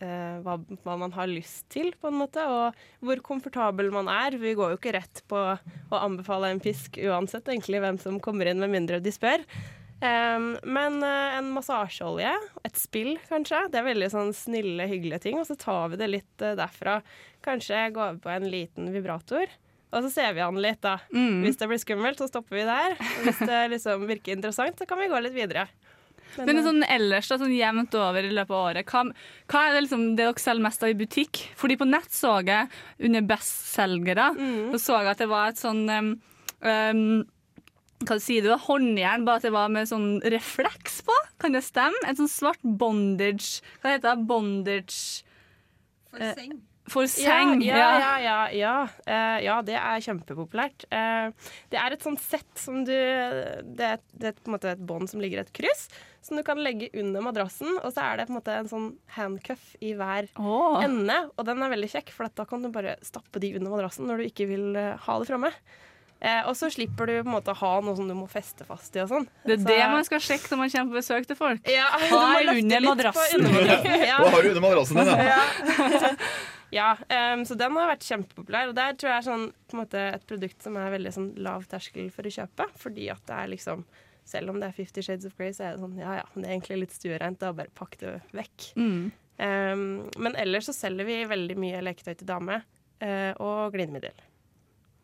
[0.02, 4.39] eh, hva, hva man har lyst til, på en måte, og hvor komfortabel man er.
[4.41, 8.50] Vi går jo ikke rett på å anbefale en pisk uansett egentlig hvem som kommer
[8.50, 9.46] inn, med mindre de spør.
[9.98, 12.30] Um, men uh, en massasjeolje,
[12.67, 15.39] et spill kanskje, det er veldig sånn snille, hyggelige ting.
[15.41, 17.00] Og så tar vi det litt uh, derfra.
[17.46, 19.50] Kanskje gå over på en liten vibrator.
[19.93, 20.97] Og så ser vi han litt, da.
[21.15, 21.43] Mm.
[21.45, 22.97] Hvis det blir skummelt, så stopper vi der.
[23.00, 25.67] Og hvis det liksom virker interessant, så kan vi gå litt videre.
[26.38, 29.06] Men, Men eh, sånn ellers, da, sånn jevnt over i løpet av året, hva,
[29.47, 31.39] hva er det, liksom, det dere selger mest av i butikk?
[31.58, 32.67] Fordi på nett så jeg
[33.08, 34.76] under bestselgere, Mm.
[34.76, 36.12] så så jeg at det var et sånn um,
[36.62, 37.23] um,
[38.06, 38.52] hva sier du?
[38.67, 41.15] Håndjern, bare at det var med sånn refleks på?
[41.41, 41.97] Kan det stemme?
[42.06, 44.28] En sånn svart bondage Hva heter det?
[44.30, 45.23] Bondage
[46.12, 46.36] For Eh.
[46.91, 47.62] For seng.
[47.65, 48.17] Ja, ja, ja.
[48.23, 48.76] ja, ja.
[49.06, 50.86] Eh, ja det er kjempepopulært.
[50.93, 51.32] Eh,
[51.71, 54.86] det er et sånt sett som du Det er, det er på en måte et
[54.88, 55.88] bånd som ligger i et kryss,
[56.23, 57.76] som du kan legge under madrassen.
[57.82, 60.80] Og så er det på en måte en sånn handcuff i hver oh.
[60.84, 61.19] ende.
[61.36, 64.23] Og den er veldig kjekk, for da kan du bare stappe de under madrassen når
[64.23, 65.54] du ikke vil eh, ha det framme.
[66.17, 68.95] Eh, og så slipper du på en måte ha noe som du må feste fast
[68.97, 69.28] i og sånn.
[69.45, 71.62] Det er Så- det man skal sjekke når man kommer på besøk til folk.
[71.69, 73.45] ja, Hva er under madrassen?
[74.08, 74.17] Ja.
[74.23, 75.17] Hva har du under madrassen din, da?
[75.21, 76.10] Ja.
[76.73, 78.71] ja um, så den har vært kjempepopulær.
[78.71, 79.45] Og der tror jeg er sånn,
[79.77, 82.67] måte, et produkt som er veldig sånn, lav terskel for å kjøpe.
[82.82, 83.88] Fordi at det er liksom
[84.27, 86.43] Selv om det er Fifty Shades of Grey, så er det sånn ja ja, det
[86.43, 87.39] er egentlig litt stuereint.
[87.39, 88.65] Da bare pakk det vekk.
[88.75, 89.06] Mm.
[89.38, 89.86] Um,
[90.19, 92.60] men ellers så selger vi veldig mye leketøy til dame.
[92.99, 94.17] uh, og glidemiddel.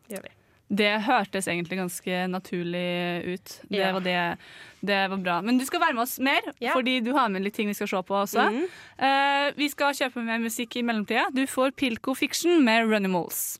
[0.08, 0.34] Det gjør vi.
[0.70, 3.60] Det hørtes egentlig ganske naturlig ut.
[3.70, 3.92] Det, Ja.
[3.94, 4.38] var det,
[4.82, 5.42] det var bra.
[5.42, 6.74] Men du skal være med oss mer, Ja.
[6.74, 8.50] fordi du har med litt ting vi skal se på også.
[8.50, 8.64] Mm.
[9.00, 11.28] Uh, vi skal kjøpe mer musikk i mellomtida.
[11.34, 13.58] Du får Pilco Fiction med Runimals.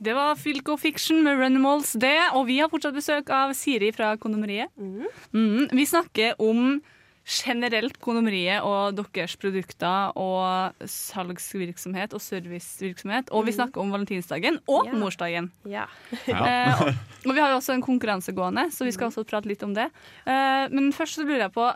[0.00, 2.16] Det var Filco Fiction med Runimals, det.
[2.38, 4.70] Og vi har fortsatt besøk av Siri fra Kondomeriet.
[4.78, 5.68] Mhm.
[5.74, 6.80] Vi snakker om
[7.28, 13.28] generelt Kondomeriet og deres produkter og salgsvirksomhet og servicevirksomhet.
[13.36, 14.92] Og vi snakker om valentinsdagen og Ja.
[14.96, 15.50] morsdagen.
[15.68, 15.84] Ja.
[16.28, 16.94] Eh, og,
[17.26, 19.74] og vi har jo også en konkurranse gående, så vi skal også prate litt om
[19.76, 19.90] det.
[20.24, 21.66] Eh, men først så lurer jeg på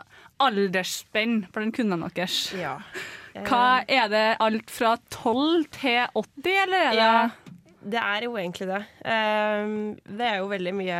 [0.41, 2.53] aldersspenn for den kundene deres.
[2.57, 2.79] ja.
[3.33, 7.29] Hva Er det alt fra 12 til 80, eller er det Ja,
[7.83, 8.81] det er jo egentlig det.
[9.09, 10.99] Ehm, det er jo veldig mye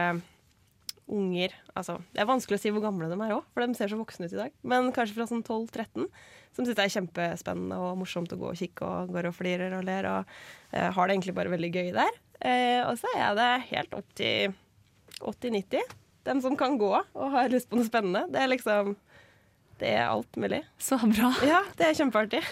[1.12, 3.92] unger Altså, det er vanskelig å si hvor gamle de er òg, for de ser
[3.92, 4.52] så voksne ut i dag.
[4.64, 6.08] Men kanskje fra sånn 12-13,
[6.54, 9.74] som syns det er kjempespennende og morsomt å gå og kikke og går og flirer
[9.80, 10.36] og ler og
[10.72, 12.20] eh, har det egentlig bare veldig gøy der.
[12.44, 14.54] Eh, og så er det helt opp til
[15.20, 15.96] 80-90.
[16.28, 18.26] Dem som kan gå og har lyst på noe spennende.
[18.32, 18.94] Det er liksom
[19.82, 20.62] Det er alt mulig.
[20.80, 21.34] Så bra.
[21.44, 22.44] Ja, det er kjempeartig.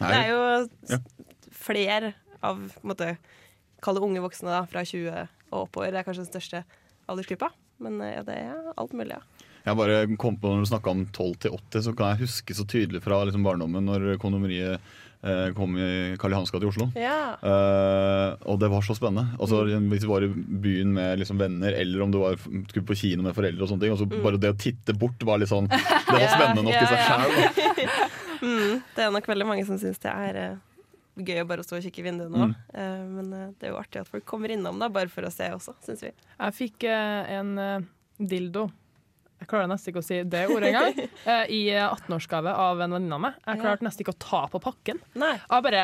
[0.00, 0.08] Nei.
[0.08, 0.98] Det er jo Ja.
[1.52, 3.16] flere av på en måte,
[3.82, 5.90] Kall det unge voksne da, fra 20 og oppover.
[5.92, 6.64] Det er kanskje den største
[7.10, 7.50] aldersgruppa.
[7.82, 9.48] Men eh, ja, det er alt mulig, ja.
[9.62, 12.56] Jeg bare kom på Når du snakka om 12 til 80, så kan jeg huske
[12.58, 14.80] så tydelig fra liksom, barndommen når kondomeriet
[15.22, 16.88] eh, kom i Karl Johans gate i Oslo.
[16.98, 17.36] Ja.
[17.38, 19.36] Eh, og det var så spennende.
[19.38, 22.98] Altså, Hvis du var i byen med liksom, venner, eller om du var, skulle på
[23.04, 25.52] kino med foreldre, og sånne ting, og så bare det å titte bort var litt
[25.52, 27.06] sånn Det var spennende nok ja, i seg ja.
[27.06, 27.96] sjøl.
[28.42, 30.54] Mm, det er nok veldig mange som syns det er eh,
[31.16, 32.46] gøy å bare stå og kikke i vinduet nå.
[32.50, 32.54] Mm.
[32.72, 35.32] Uh, men eh, det er jo artig at folk kommer innom da, bare for å
[35.32, 36.12] se også, syns vi.
[36.38, 37.56] Jeg fikk eh, en
[38.18, 38.68] dildo.
[39.42, 40.98] Jeg klarer nesten ikke å si det ordet engang.
[41.32, 43.38] eh, I eh, 18-årsgave av en venninne av meg.
[43.42, 45.00] Jeg klarte nesten ikke å ta på pakken.
[45.18, 45.32] Nei.
[45.42, 45.80] Jeg bare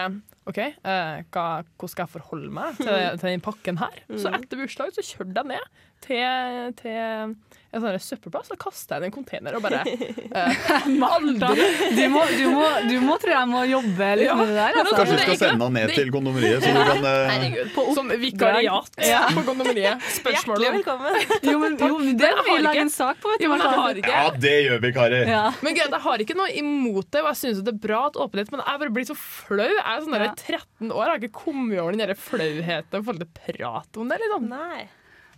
[0.49, 3.99] OK, eh, hva, hvordan skal jeg forholde meg til, til den pakken her?
[4.15, 4.39] Så Mm.
[4.39, 7.35] etter bursdagen så kjørte jeg ned til, til
[7.69, 11.67] en sånn søppelplass og kasta den i en container og bare uh, Aldri!
[11.99, 14.79] Du må, du, må, du må, tror jeg, må jobbe litt Ja, med det der.
[14.81, 14.95] Altså.
[14.97, 17.11] Kanskje du skal sende den ned til kondomeriet, så du kan uh...
[17.29, 17.79] Herregud.
[17.99, 19.21] Som vikariat Ja.
[19.37, 20.09] på kondomeriet.
[20.17, 21.39] Spørsmål Hjertelig om velkommen.
[21.51, 23.35] Jo, men, jo, det har må vi lage en sak på.
[23.35, 25.33] Vet du, Jo, men jeg har ikke Ja, det gjør vi, karer.
[25.35, 25.45] Ja.
[25.61, 28.21] Men greit, Jeg har ikke noe imot det, og jeg syns det er bra at
[28.21, 29.67] åpenhet, men jeg bare blir så flau.
[29.69, 33.27] Jeg er sånn der 13 år, jeg har ikke kommet over den flauheten i forhold
[33.27, 34.23] til prat om det.
[34.25, 34.49] liksom.
[34.49, 34.87] Nei.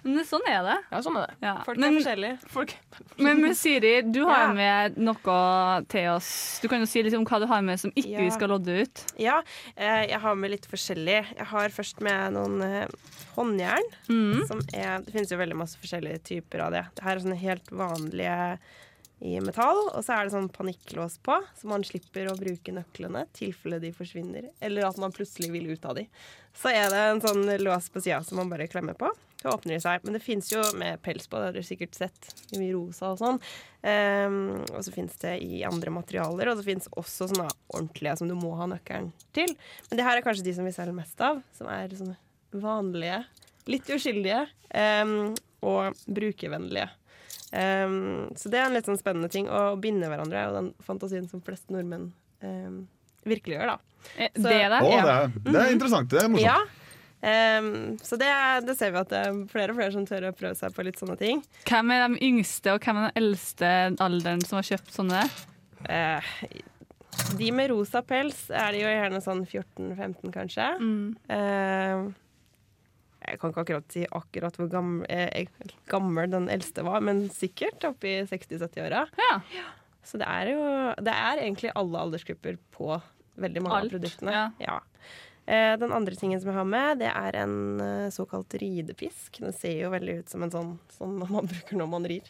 [0.05, 0.77] Men sånn er det.
[0.91, 1.37] Ja, sånn er det.
[1.45, 1.55] Ja.
[1.67, 2.51] Folk Men, er forskjellige.
[2.55, 2.75] Folk
[3.19, 4.53] men, men Siri, du har Ja.
[4.57, 6.59] med noe til oss.
[6.63, 8.21] Du kan jo si litt om hva du har med som ikke Ja.
[8.25, 9.05] vi skal lodde ut.
[9.19, 9.43] Ja,
[9.77, 11.37] eh, jeg har med litt forskjellig.
[11.37, 12.87] Jeg har først med noen eh,
[13.37, 13.91] håndjern.
[14.09, 14.47] Mm.
[14.47, 16.87] Som er, det finnes jo veldig masse forskjellige typer av det.
[16.97, 18.59] Det her er sånne helt vanlige
[19.23, 23.27] i metall, og så er det sånn panikklås på, så man slipper å bruke nøklene
[23.37, 26.07] tilfelle de forsvinner, eller at man plutselig vil ut av de.
[26.57, 29.11] Så er det en sånn lås på sida som man bare klemmer på.
[29.40, 30.05] Så åpner de seg.
[30.05, 32.31] Men det fins jo med pels på, det har dere sikkert sett.
[32.53, 33.40] I mye rosa og sånn.
[33.81, 38.29] Um, og så fins det i andre materialer, og det fins også sånne ordentlige som
[38.29, 39.55] du må ha nøkkelen til.
[39.88, 42.18] Men det her er kanskje de som vi selger mest av, som er sånne
[42.61, 43.22] vanlige,
[43.70, 45.33] litt uskyldige um,
[45.64, 46.90] og brukervennlige.
[47.50, 49.48] Um, så det er en litt sånn spennende ting.
[49.48, 52.11] Å binde hverandre er jo den fantasien som flest nordmenn
[52.44, 52.83] um,
[53.24, 53.79] virkeliggjør, da.
[54.16, 54.85] Så, det er det?
[54.85, 55.00] Å, ja.
[55.00, 56.12] det, er, det er interessant.
[56.12, 56.46] Det er morsomt.
[56.46, 56.80] Ja.
[57.22, 58.30] Ehm, så det,
[58.64, 60.85] det ser vi at det er flere og flere som tør å prøve seg på
[60.87, 61.42] litt sånne ting.
[61.68, 65.24] Hvem er de yngste og hvem er den eldste alderen som har kjøpt sånne?
[65.85, 66.33] Uh,
[67.37, 70.66] de med rosa pels er de jo gjerne sånn 14-15, kanskje.
[71.35, 72.04] Eh,
[73.20, 75.50] jeg kan ikke akkurat si akkurat hvor gammel, eh,
[75.90, 79.04] gammel den eldste var, men sikkert oppi 60-70-åra.
[79.20, 79.66] Ja.
[80.06, 80.62] Så det er jo
[81.04, 82.94] Det er egentlig alle aldersgrupper på
[83.40, 84.33] veldig mange Alt, av produktene.
[84.33, 84.46] ja.
[84.64, 84.78] Ja.
[85.51, 89.41] Eh, den andre tingen som jeg har med, det er en eh, såkalt ridepisk.
[89.43, 92.29] Den ser jo veldig ut som en sånn som man bruker når man rir.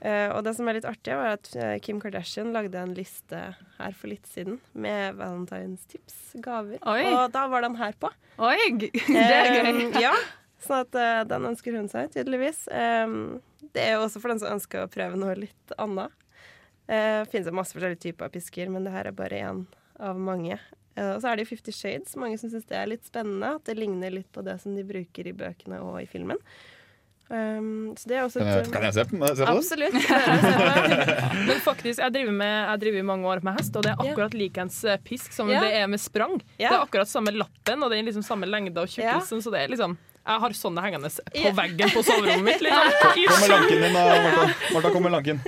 [0.00, 1.50] Eh, og det som er litt artig, var at
[1.84, 3.42] Kim Kardashian lagde en liste
[3.76, 6.80] her for litt siden med Valentines tips, gaver.
[6.88, 7.04] Oi.
[7.10, 8.08] Og da var den her på.
[8.40, 9.68] Oi, det er gøy.
[9.68, 10.14] Um, ja,
[10.64, 12.64] sånn at uh, den ønsker hun seg, tydeligvis.
[12.72, 13.42] Um,
[13.76, 16.16] det er jo også for den som ønsker å prøve noe litt annet.
[16.88, 19.66] Uh, finnes det masse forskjellige typer av pisker, men det her er bare én
[20.00, 20.56] av mange.
[20.96, 22.16] Eh, og så er det jo Fifty Shades.
[22.20, 23.54] Mange som syns det er litt spennende.
[23.60, 26.40] At det ligner litt på det som de bruker i bøkene og i filmen.
[27.30, 29.52] Um, så det er også Kan jeg, et- kan jeg se, på- se på det?
[29.54, 29.94] Absolutt.
[31.46, 34.34] Men faktisk, jeg driver, med, jeg driver mange år med hest, og det er akkurat
[34.34, 35.62] likens eh, pisk som yeah.
[35.62, 36.34] det er med sprang.
[36.58, 36.72] Yeah.
[36.72, 39.62] Det er akkurat samme lappen, og det er liksom samme lengde og tjukkelsen, så det
[39.62, 39.94] er liksom
[40.26, 42.60] Jeg har sånne hengende på veggen på soverommet mitt.
[42.66, 42.90] Liksom.
[43.30, 44.50] Kom med lanken din, da, Martha.
[44.74, 45.40] Martha, kom med lanken.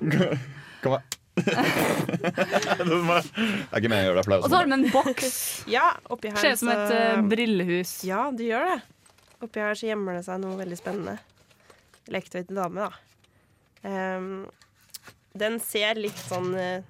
[0.82, 1.13] Kom her.
[1.34, 1.54] Det
[3.74, 4.38] er ikke meg å gjøre det.
[4.38, 5.32] Og så har de en boks.
[5.70, 7.92] Ja, oppi her Ser ut som et eh, brillehus.
[8.06, 8.78] Ja, det gjør det.
[9.44, 11.14] Oppi her så gjemmer det seg noe veldig spennende.
[12.12, 12.90] Leketøy til dame, da.
[13.84, 14.28] Um,
[15.36, 16.80] den ser litt sånn uh,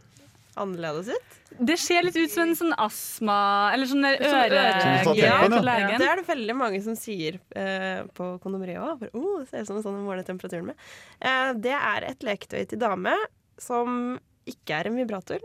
[0.61, 1.29] annerledes ut.
[1.55, 3.35] Det ser litt ut som en sånn astma
[3.75, 6.01] Eller sånn Sånn øre- Ja, til legen.
[6.03, 8.99] det er det veldig mange som sier uh, på kondomeriet òg.
[9.15, 10.77] Oh, det ser ut som en sånn å måle temperaturen med.
[11.23, 13.15] Uh, det er et leketøy til dame
[13.63, 15.45] som ikke er en vibrator,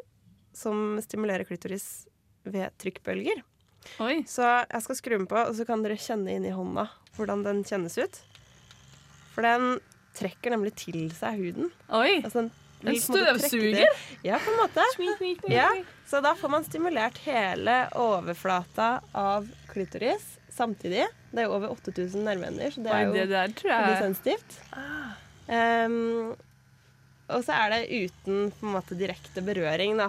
[0.55, 2.07] som stimulerer klitoris
[2.47, 3.43] ved trykkbølger.
[4.03, 4.21] Oi.
[4.27, 7.62] Så jeg skal skru den på, og så kan dere kjenne inni hånda hvordan den
[7.67, 8.19] kjennes ut.
[9.33, 9.77] For den
[10.17, 11.69] trekker nemlig til seg huden.
[11.95, 12.19] Oi.
[12.23, 12.51] Altså, den
[12.93, 13.88] En støvsuger?
[14.23, 14.83] Ja, på en måte.
[15.51, 15.67] Ja,
[16.07, 21.07] så da får man stimulert hele overflata av klitoris samtidig.
[21.31, 24.59] Det er jo over 8000 nerveender, så det er jo det der veldig sensitivt.
[25.49, 26.35] Um,
[27.29, 30.07] og så er det uten på en måte direkte berøring, da.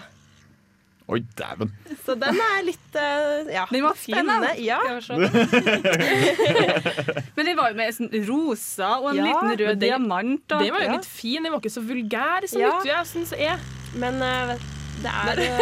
[1.11, 1.72] Oi, dæven.
[2.04, 4.14] Så den er litt eh, ja, Den var fin.
[4.14, 4.52] spennende.
[4.62, 4.78] Ja.
[7.35, 10.44] Men den var jo med sånn rosa og en Ja, liten rød diamant.
[10.52, 10.92] Den var jo Ja.
[10.94, 12.68] litt fin, den var ikke så vulgær som Ja.
[12.76, 13.59] Lutvi jeg syns er.
[13.98, 14.54] Men uh,
[15.02, 15.59] det er eh,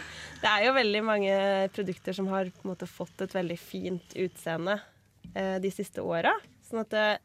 [0.40, 1.34] Det er jo veldig mange
[1.74, 4.78] produkter som har på en måte fått et veldig fint utseende
[5.36, 6.32] uh, de siste åra.
[6.70, 7.18] Sånn at eh,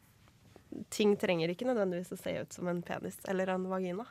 [0.92, 4.06] ting trenger ikke nødvendigvis å se ut som en penis eller en vagina.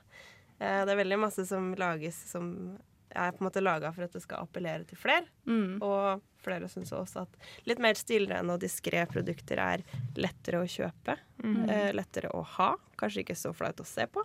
[0.60, 2.78] Eh, det er veldig masse som lages som
[3.16, 5.28] er på en måte laga for at det skal appellere til flere.
[5.48, 5.80] Mm.
[5.86, 7.38] Og flere syns også at
[7.70, 9.86] litt mer stilrene og diskré produkter er
[10.20, 11.16] lettere å kjøpe.
[11.46, 11.64] Mm.
[11.96, 12.74] lettere å ha.
[13.00, 14.24] Kanskje ikke så flaut å se på.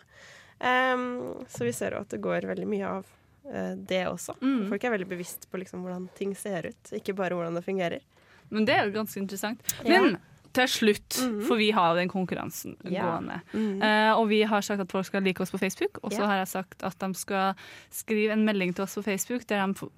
[0.61, 3.07] Um, så vi ser jo at det går veldig mye av
[3.49, 4.35] uh, det også.
[4.43, 4.67] Mm.
[4.69, 8.05] Folk er veldig bevisst på liksom hvordan ting ser ut, ikke bare hvordan det fungerer.
[8.51, 9.63] Men det er jo ganske interessant.
[9.87, 10.03] Ja.
[10.53, 11.43] Til slutt, Mhm.
[11.47, 13.03] for vi har den konkurransen Ja.
[13.05, 13.41] gående.
[13.55, 13.83] Mm.
[13.83, 16.27] Eh, og vi har sagt at folk skal like oss på Facebook, og så Ja.
[16.27, 17.55] har jeg sagt at de skal
[17.91, 19.91] skrive en melding til oss på Facebook der de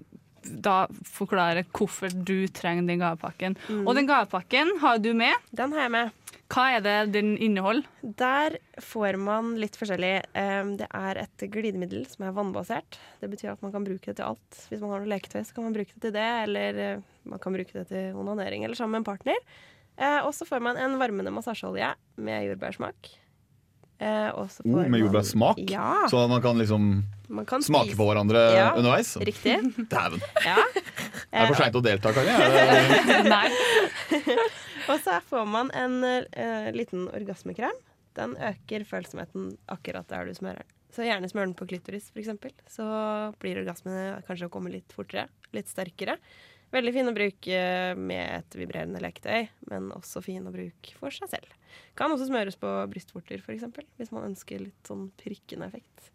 [0.61, 3.57] da forklarer hvorfor du trenger den gavepakken.
[3.69, 3.87] Mm.
[3.87, 5.33] Og den gavepakken har du med.
[5.55, 6.11] Den har jeg med.
[6.51, 7.85] Hva er det den inneholder?
[8.03, 10.23] Der får man litt forskjellig.
[10.35, 12.99] Det er et glidemiddel som er vannbasert.
[13.21, 14.67] Det betyr at man kan bruke det til alt.
[14.69, 17.39] Hvis man har noe leketøy, så kan man bruke det til det, eller eh, man
[17.39, 19.37] kan bruke det til onanering eller sammen med en partner.
[20.01, 23.11] Eh, og så får man en varmende massasjeolje med jordbærsmak.
[24.03, 25.61] Eh, og så Oh, med jordbærsmak?
[25.71, 26.09] Ja.
[26.11, 29.15] Så man kan liksom Man kan smake på hverandre Ja, underveis?
[29.17, 29.59] Riktig.
[29.93, 30.21] Dæven.
[30.45, 30.59] Ja.
[31.31, 32.29] Er det for seint å delta, Kari?
[32.29, 33.47] Er Nei.
[34.91, 37.77] Og så får man en uh, liten orgasmekrem.
[38.19, 40.73] Den øker følsomheten akkurat der du smører den.
[40.93, 42.35] Så gjerne smør den på klitoris, f.eks.
[42.69, 42.85] Så
[43.41, 45.29] blir orgasmene kanskje å komme litt fortere.
[45.57, 46.19] Litt sterkere.
[46.73, 47.57] Veldig fin å bruke
[48.01, 51.57] med et vibrerende leketøy, men også fin å bruke for seg selv.
[51.99, 53.67] Kan også smøres på brystvorter, f.eks.,
[53.99, 56.09] hvis man ønsker litt sånn prikkende effekt.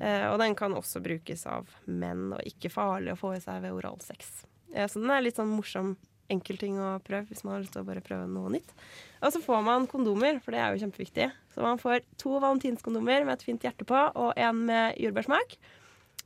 [0.00, 3.60] Eh, og den kan også brukes av menn, og ikke farlig å få i seg
[3.66, 4.32] ved oralsex.
[4.72, 5.94] Eh, så den er litt sånn morsom
[6.30, 8.72] enkel ting å prøve hvis man har lyst til å bare prøve noe nytt.
[9.20, 11.28] Og så får man kondomer, for det er jo kjempeviktig.
[11.52, 15.58] Så man får to valentinskondomer med et fint hjerte på, og en med jordbærsmak.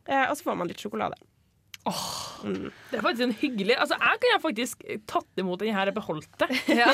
[0.04, 1.18] Eh, og så får man litt sjokolade.
[1.84, 2.70] Mm.
[2.90, 6.28] Det er faktisk en hyggelig Altså, Jeg kunne faktisk tatt imot den her og beholdt
[6.40, 6.48] det.
[6.80, 6.90] Ja.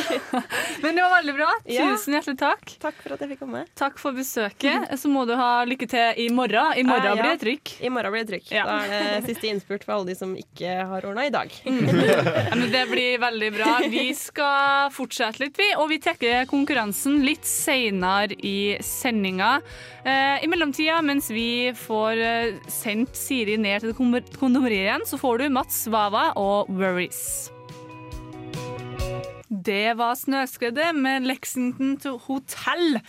[0.83, 1.49] Men det var veldig bra.
[1.71, 1.89] Ja.
[1.95, 2.73] Tusen hjertelig takk.
[2.83, 3.63] Takk for at jeg fikk komme.
[3.79, 4.89] Takk for besøket.
[5.01, 6.75] Så må du ha lykke til i morgen.
[6.79, 7.23] I morgen Eh, ja.
[7.23, 7.73] blir det trykk.
[7.87, 8.51] I morgen blir det trykk.
[8.55, 8.65] Ja.
[8.69, 11.55] Da er det siste innspurt for alle de som ikke har ordna i dag.
[11.71, 13.71] Ja, men det blir veldig bra.
[13.91, 15.71] Vi skal fortsette litt, vi.
[15.79, 19.57] Og vi trekker konkurransen litt seinere i sendinga.
[20.05, 25.43] Eh, I mellomtida, mens vi får eh, sendt Siri ned til kondomeriet igjen, så får
[25.43, 27.51] du Mats Vava og Worries.
[29.51, 33.01] Det var Snøskredet med Lexington to Hotel.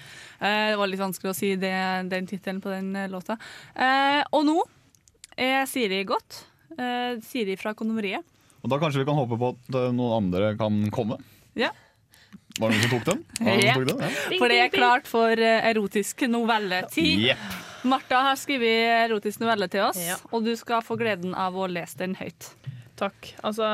[0.41, 1.73] Eh, det var litt vanskelig å si det,
[2.11, 3.37] den tittelen på den eh, låta.
[3.75, 4.57] Eh, og nå
[5.37, 6.41] er Siri gått.
[6.75, 8.25] Eh, Siri fra Kondomeriet.
[8.61, 11.21] Og da kanskje vi kan håpe på at noen andre kan komme.
[11.57, 11.71] Ja.
[12.57, 13.23] Var det noen som tok den?
[13.37, 14.01] Som tok den?
[14.01, 14.37] Ja.
[14.41, 17.29] For det er klart for erotisk novelletid.
[17.31, 17.70] Jepp.
[17.83, 20.17] Martha har skrevet erotisk novelle til oss, Ja.
[20.31, 22.51] og du skal få gleden av å lese den høyt.
[22.99, 23.33] Takk.
[23.43, 23.65] Altså,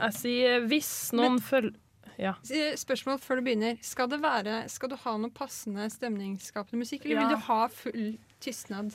[0.00, 1.72] jeg sier hvis noen følger
[2.20, 2.34] ja.
[2.46, 3.78] Eh, Spørsmål før du begynner.
[3.82, 7.24] Skal, det være, skal du ha noe passende stemningsskapende musikk, eller Ja.
[7.26, 8.94] vil du ha full tystnad?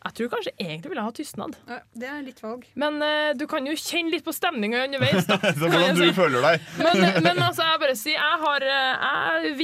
[0.00, 1.56] Jeg tror kanskje egentlig vil jeg ha tystnad.
[1.68, 2.64] Ja, det er litt valg.
[2.74, 5.26] Men uh, du kan jo kjenne litt på stemninga underveis.
[5.28, 5.36] Da.
[5.58, 6.64] Så hvordan du føler deg.
[6.78, 9.50] Men, men altså, jeg bare sier Jeg har eh, jeg.
[9.50, 9.58] Eh,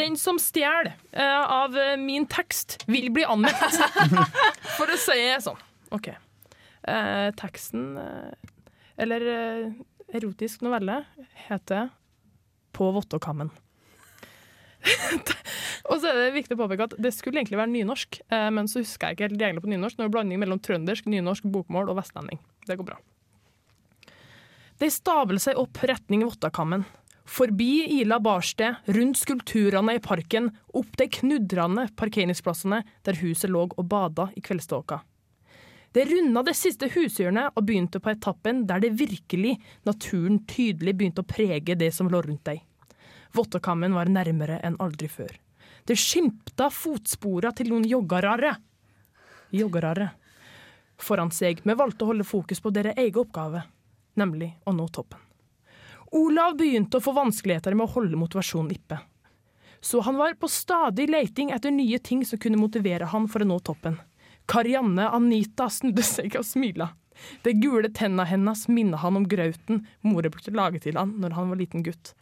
[0.00, 3.80] den som stjeler eh, av eh, min tekst, vil bli anmeldt.
[4.78, 5.60] For å si det sånn.
[5.94, 6.10] OK.
[6.10, 8.52] Eh, teksten, eh,
[9.00, 9.72] eller eh,
[10.16, 11.02] erotisk novelle,
[11.48, 11.90] heter
[12.72, 13.50] På vottokammen.
[15.90, 18.68] Og så er det viktig å påpeke at det skulle egentlig være nynorsk, eh, men
[18.70, 19.98] så husker jeg ikke helt reglene på nynorsk.
[19.98, 22.40] Nå er det blanding mellom trøndersk, nynorsk, bokmål og vestlending.
[22.68, 23.00] Det går bra.
[24.80, 26.86] De stabler seg opp retning Vottakammen.
[27.30, 33.84] Forbi Ila barsted, rundt skulpturene i parken, opp de knudrende parkeringsplassene der huset lå og
[33.86, 34.98] bada i kveldståka.
[35.94, 39.54] Det runda det siste hushjørnet og begynte på etappen der det virkelig,
[39.86, 42.64] naturen tydelig begynte å prege det som lå rundt deg.
[43.38, 45.30] Vottekammen var nærmere enn aldri før.
[45.86, 48.56] Det skimta fotspora til noen joggarare.
[49.54, 50.10] Joggarare.
[50.98, 53.62] Foran seg, Vi valgte å holde fokus på deres egen oppgave,
[54.18, 55.29] nemlig å nå toppen.
[56.10, 58.98] Olav begynte å få vanskeligheter med å holde motivasjonen oppe.
[59.80, 63.48] Så han var på stadig leiting etter nye ting som kunne motivere han for å
[63.48, 63.96] nå toppen.
[64.50, 66.90] Karianne Anita snudde seg og smila.
[67.44, 71.52] De gule tenna hennes minnet han om grauten mora brukte lage til han når han
[71.52, 72.14] var liten gutt.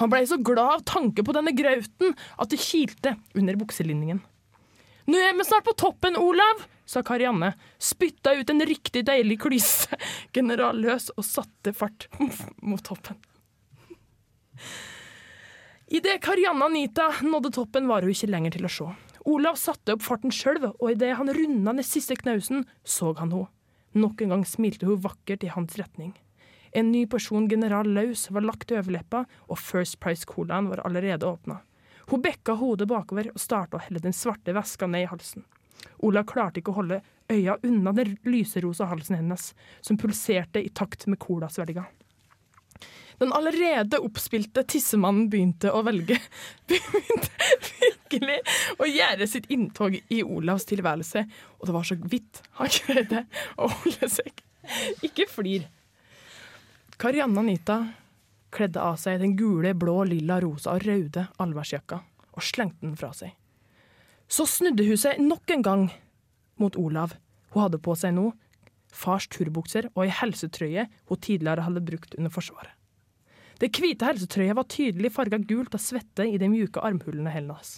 [0.00, 4.22] Han blei så glad av tanke på denne grauten at det kilte under bukselinningen.
[5.08, 6.62] Nå er vi snart på toppen, Olav,
[6.92, 9.96] sa Karianne, spytta ut en riktig deilig klyse,
[10.36, 12.08] generalløs, og satte fart
[12.68, 13.16] mot toppen.
[15.92, 18.90] Idet Karianne Anita nådde toppen, var hun ikke lenger til å se.
[19.28, 23.48] Olav satte opp farten sjøl, og idet han runda den siste knausen, så han henne.
[23.92, 26.14] Nok en gang smilte hun vakkert i hans retning.
[26.72, 31.58] En ny porsjon General Laus var lagt til overleppa, og First Price-colaen var allerede åpna.
[32.08, 35.44] Hun bekka hodet bakover og starta å helle den svarte væska ned i halsen.
[36.02, 37.00] Olav klarte ikke å holde
[37.32, 41.86] øya unna den lyserosa halsen hennes, som pulserte i takt med colasvelga.
[43.22, 46.16] Den allerede oppspilte tissemannen begynte å velge
[46.70, 47.28] begynte
[47.78, 48.38] virkelig
[48.82, 51.22] å gjøre sitt inntog i Olavs tilværelse,
[51.60, 53.24] og det var så vidt han greide
[53.56, 54.42] å holde seg.
[55.06, 55.68] Ikke flir.
[56.98, 57.78] Karianne Anita
[58.52, 63.12] kledde av seg den gule, blå, lilla, rosa og røde allværsjakka og slengte den fra
[63.16, 63.32] seg.
[64.32, 65.82] Så snudde hun seg nok en gang
[66.60, 67.18] mot Olav.
[67.52, 68.30] Hun hadde på seg nå
[68.92, 72.72] fars turbukser og ei helsetrøye hun tidligere hadde brukt under Forsvaret.
[73.60, 77.76] Det hvite helsetrøyet var tydelig farga gult av svette i de mjuke armhulene hennes.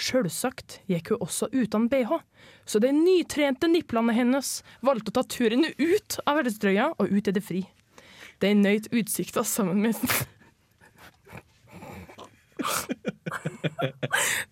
[0.00, 2.16] Sjølsagt gikk hun også uten bh,
[2.64, 7.36] så de nytrente niplene hennes valgte å ta turen ut av helsetrøya og ut i
[7.36, 7.62] det fri.
[8.40, 10.00] De nøyt utsikta sammen med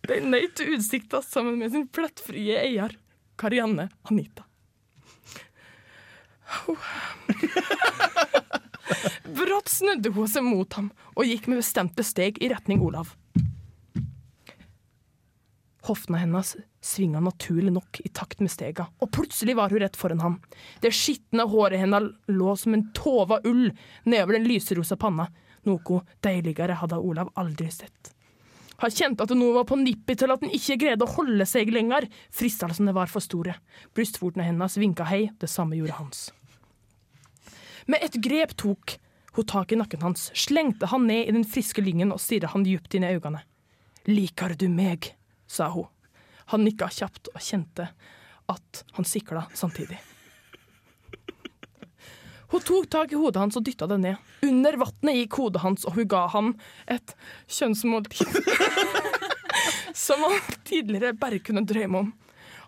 [0.08, 2.94] De nøyt utsikta sammen med sin plettfrie eier,
[3.38, 4.44] Karianne Anita.
[9.38, 13.12] Brått snudde hun seg mot ham og gikk med bestemte steg i retning Olav.
[15.88, 20.20] Hoftene hennes svinga naturlig nok i takt med stega, og plutselig var hun rett foran
[20.20, 20.34] ham.
[20.84, 23.70] Det skitne håret hennes lå som en tova ull
[24.04, 25.28] nedover den lyserosa panna,
[25.68, 28.14] noe deiligere hadde Olav aldri sett.
[28.78, 31.46] Han kjente at det nå var på nippet til at han ikke greide å holde
[31.50, 32.06] seg lenger.
[32.34, 33.56] Fristelsene var for store.
[33.96, 36.20] Brystvortene hennes vinka hei, det samme gjorde hans.
[37.90, 38.98] Med et grep tok
[39.34, 42.66] hun tak i nakken hans, slengte han ned i den friske lyngen og stirret han
[42.66, 43.42] dypt inn i øynene.
[44.08, 45.14] Liker du meg?
[45.48, 45.88] sa hun.
[46.52, 47.90] Han nikka kjapt og kjente
[48.48, 49.98] at han sikla samtidig.
[52.48, 54.16] Hun tok tak i hodet hans og dytta det ned.
[54.46, 56.54] Under vannet gikk hodet hans, og hun ga ham
[56.88, 57.12] et
[57.52, 58.38] kjønnsmåltid
[60.04, 62.08] som han tidligere bare kunne drømme om.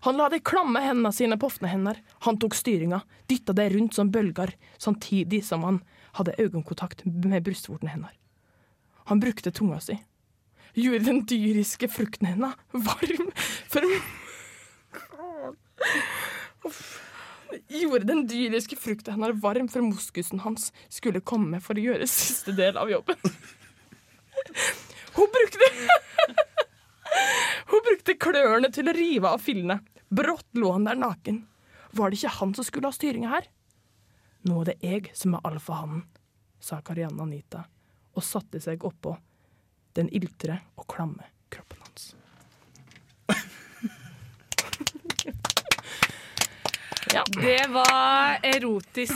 [0.05, 1.97] Han la de klamme hendene sine på åpne hender.
[2.25, 5.81] Han tok styringa, dytta det rundt som bølger, samtidig som han
[6.17, 8.17] hadde øyekontakt med brystvorten hennes.
[9.09, 9.97] Han brukte tunga si.
[10.77, 13.31] Gjorde den dyriske frukten hennes varm
[13.69, 13.81] for
[16.61, 17.10] Uff.
[17.71, 22.55] Gjorde den dyriske frukten hennes varm for moskusen hans skulle komme for å gjøre siste
[22.57, 23.17] del av jobben.
[25.15, 25.71] Hun brukte
[27.71, 29.79] Hun brukte klørne til å rive av fillene.
[30.11, 31.43] Brått lå han der naken.
[31.91, 33.47] Var det ikke han som skulle ha styringa her?
[34.47, 36.05] Nå er det jeg som er alfahannen,
[36.59, 37.65] sa Karianne Anita
[38.11, 39.13] og satte seg oppå
[39.95, 42.11] den iltre og klamme kroppen hans.
[47.13, 47.23] Ja.
[47.41, 49.13] Det var erotisk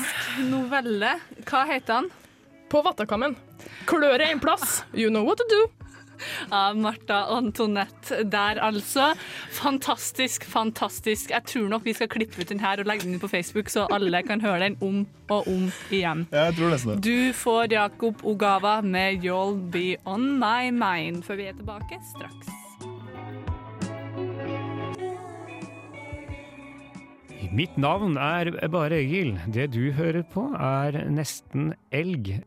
[0.50, 1.14] novelle.
[1.48, 2.10] Hva heter han?
[2.70, 3.38] På Vattakammen.
[3.88, 4.82] Klør er en plass.
[4.92, 5.62] You know what to do.
[6.52, 9.14] Av Martha Antonette der, altså.
[9.56, 11.32] Fantastisk, fantastisk.
[11.32, 13.72] Jeg tror nok vi skal klippe ut den her og legge den ut på Facebook,
[13.72, 16.28] så alle kan høre den om og om igjen.
[16.36, 17.02] Jeg tror nesten det.
[17.08, 22.65] Du får Jakob Ogava med 'You'll Be On My Mind', før vi er tilbake straks.
[27.52, 29.36] Mitt navn er bare Egil.
[29.48, 32.40] Det du hører på, er Nesten elg.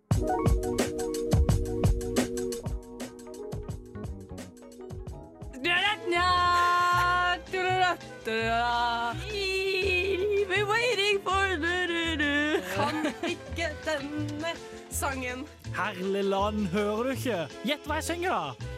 [12.79, 14.53] Kan ikke denne
[14.95, 15.47] sangen.
[15.75, 17.39] Herlig land, hører du ikke?
[17.67, 18.69] Gjett hva jeg synger, da!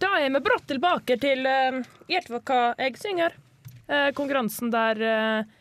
[0.00, 1.80] Da er vi brått tilbake til uh,
[2.10, 3.36] Gjett hva jeg synger.
[3.88, 5.52] Eh, konkurransen der eh,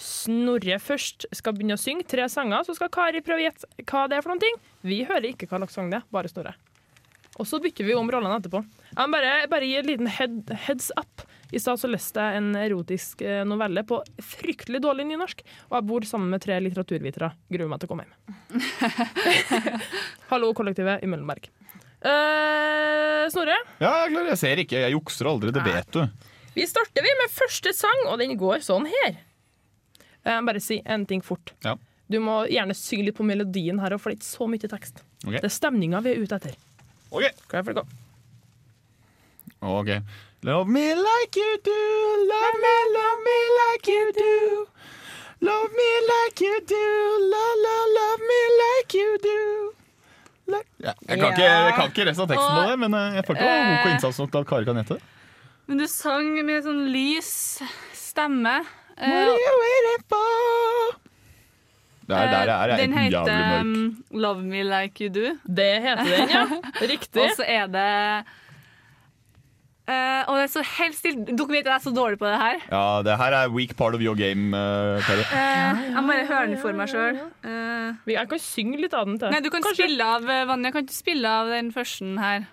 [0.00, 4.06] Snorre først skal begynne å synge tre sanger, så skal Kari prøve å gjette hva
[4.08, 4.60] det er for noen ting.
[4.86, 6.54] Vi hører ikke hva slags sang det er, bare Snorre.
[7.40, 8.62] Og så bytter vi om rollene etterpå.
[8.90, 11.24] Jeg må bare, bare gi en liten head, heads up.
[11.50, 15.88] I stad så leste jeg en erotisk eh, novelle på fryktelig dårlig nynorsk, og jeg
[15.88, 17.32] bor sammen med tre litteraturvitere.
[17.50, 18.66] Gruer meg til å komme hjem.
[20.32, 21.48] Hallo, kollektivet i Møllenberg.
[22.00, 23.56] Uh, Snorre?
[23.82, 24.20] Ja, jeg.
[24.30, 24.84] Jeg ser ikke.
[24.86, 25.52] Jeg jukser aldri.
[25.52, 26.04] Det vet du.
[26.60, 29.14] Vi starter vi med første sang, og den går sånn her.
[30.28, 31.54] Eh, bare si en ting fort.
[31.64, 31.78] Ja.
[32.12, 35.00] Du må gjerne synge litt på melodien her, for det er ikke så mye tekst.
[35.22, 35.38] Okay.
[35.38, 36.58] Det er stemninga vi er ute etter.
[37.08, 37.30] OK.
[37.48, 37.84] Klar for å gå.
[39.70, 39.88] Ok.
[40.44, 41.78] Love me like you do,
[42.28, 44.34] love me, love me like you do.
[45.48, 46.82] Love me like you do,
[47.32, 49.38] la, la, love me like you do.
[50.52, 50.68] Like...
[50.76, 53.28] Ja, jeg, kan ikke, jeg kan ikke resten av teksten på det, men eh, jeg
[53.30, 55.08] får ikke noe god innsats nok til at Kari kan gjette det.
[55.70, 57.30] Men du sang med sånn lys
[57.94, 58.56] stemme.
[58.98, 60.96] Eh, What are you waiting for?
[62.10, 63.60] Der, der er jeg den heter mørk.
[63.62, 65.36] um, 'Love Me Like You Do'.
[65.46, 66.42] Det heter den, ja.
[66.90, 67.22] Riktig.
[67.22, 67.86] Og så er det
[69.86, 71.22] uh, Og det er så helt stille.
[71.30, 72.58] Dere vet at jeg er så dårlig på det her.
[72.66, 75.22] Ja, det her er weak part of your game, uh, Kari.
[75.22, 77.22] Eh, jeg må bare høre den for meg sjøl.
[78.10, 79.30] Jeg kan synge litt av den til.
[79.30, 79.86] Nei, du kan Kanskje.
[79.86, 80.74] spille av eh, Vanja.
[80.74, 82.48] Kan du spille av den første her?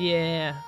[0.00, 0.64] Yeah.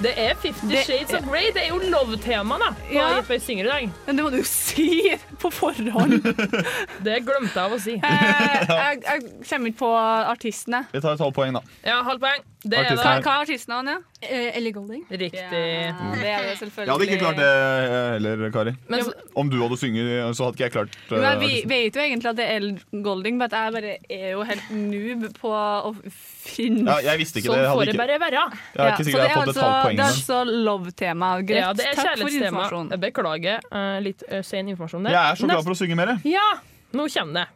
[0.00, 1.52] Det er Fifty Shades of Grey.
[1.54, 3.08] Det er jo love-tema da på Ja.
[3.28, 3.90] Jeg synger i dag.
[4.06, 6.22] Men det må du jo si på forhånd.
[7.06, 7.98] Det glemte jeg av å si.
[7.98, 9.92] Eh, jeg, jeg kommer ikke på
[10.32, 10.86] artistene.
[10.92, 11.62] Vi tar et halvt poeng, da.
[11.84, 12.48] Ja, halvt poeng.
[12.62, 13.98] Det er Hva, hva er artisten, Ja?
[14.22, 15.00] Eh, Ellie Golding.
[15.10, 15.32] Riktig.
[15.34, 16.86] Ja, det er det selvfølgelig.
[16.86, 18.74] Jeg hadde ikke klart det eh, heller, Kari.
[18.86, 19.00] Men
[19.34, 22.30] Om du hadde sunget, så hadde ikke jeg klart uh, Men vi vet jo egentlig
[22.30, 26.86] at det er Ellie Golding, men jeg bare er jo helt noob på å finne
[26.86, 27.66] Ja, jeg visste ikke sånn det.
[27.66, 28.44] Jeg får det bare være.
[28.52, 30.00] jeg er ikke så sikker jeg har fått fått et altså, halvt poeng.
[30.00, 31.30] Det er så altså love-tema.
[31.42, 31.58] Greit.
[31.58, 33.00] Ja, det er Takk for informasjonen.
[33.02, 35.16] Beklager uh, litt uh, sen informasjon der.
[35.16, 36.14] Jeg er så glad for å synge mer.
[36.16, 36.36] jeg.
[36.38, 36.48] Ja,
[36.96, 37.48] nå kommer det.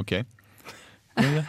[0.00, 0.20] OK.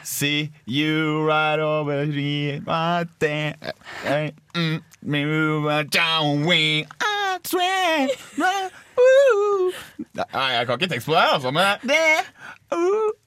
[0.04, 3.56] See you right over here right there.
[4.04, 8.10] Hey, mm, move down we I swear
[10.14, 11.98] Nei, jeg kan ikke tekst på det altså, men det
[12.72, 12.78] uh,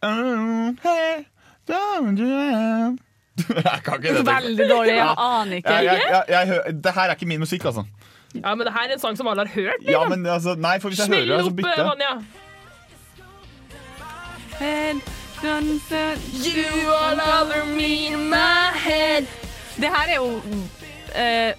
[0.05, 1.25] uh, hey,
[1.69, 2.99] don't you have
[3.65, 4.27] Jeg kan ikke det.
[4.27, 4.93] Veldig dårlig.
[4.95, 5.73] Jeg aner ikke.
[5.73, 7.85] Jeg, jeg, jeg, det her er ikke min musikk, altså.
[8.35, 9.83] Ja, men det her er en sang som alle har hørt.
[9.89, 11.87] Ja, men altså, Nei, for hvis jeg Smell hører det, så opp, bytter jeg.
[11.87, 12.21] Vanja.
[15.45, 19.27] You are over me in my head.
[19.77, 21.53] Det her er jo uh,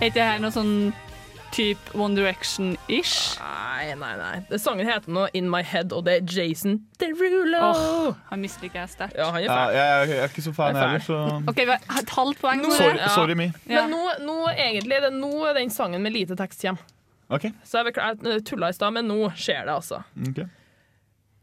[0.00, 0.94] Er ikke det her noe sånn
[1.52, 3.36] type One Direction-ish?
[3.78, 4.38] Nei, nei, nei.
[4.50, 7.60] Det Sangen heter nå In My Head, og det er Jason Derulo.
[7.62, 9.14] Oh, han misliker jeg sterkt.
[9.14, 9.74] Ja, han er Ja, fæl.
[9.76, 11.18] jeg, jeg er ikke så fan er heller, så
[11.52, 12.62] OK, vi har et halvt poeng.
[12.64, 12.96] Nå, Sorry.
[12.98, 13.08] Ja.
[13.14, 13.46] sorry me.
[13.70, 13.84] Ja.
[13.86, 16.82] Men nå, nå egentlig, det, nå er den sangen med lite tekst kommer.
[17.30, 17.46] OK.
[17.62, 20.02] Så jeg, jeg tulla i stad, men nå skjer det, altså.
[20.26, 20.42] ok.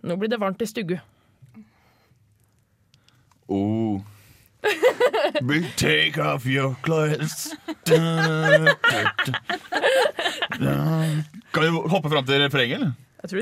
[0.05, 0.97] Nå blir det varmt i stugu.
[3.47, 4.01] Oh.
[5.47, 7.55] Big take off your clothes.
[7.85, 9.33] Da, da, da,
[10.59, 11.05] da.
[11.51, 12.91] Kan vi hoppe fram til refrenget, eller?
[13.21, 13.39] Jeg tror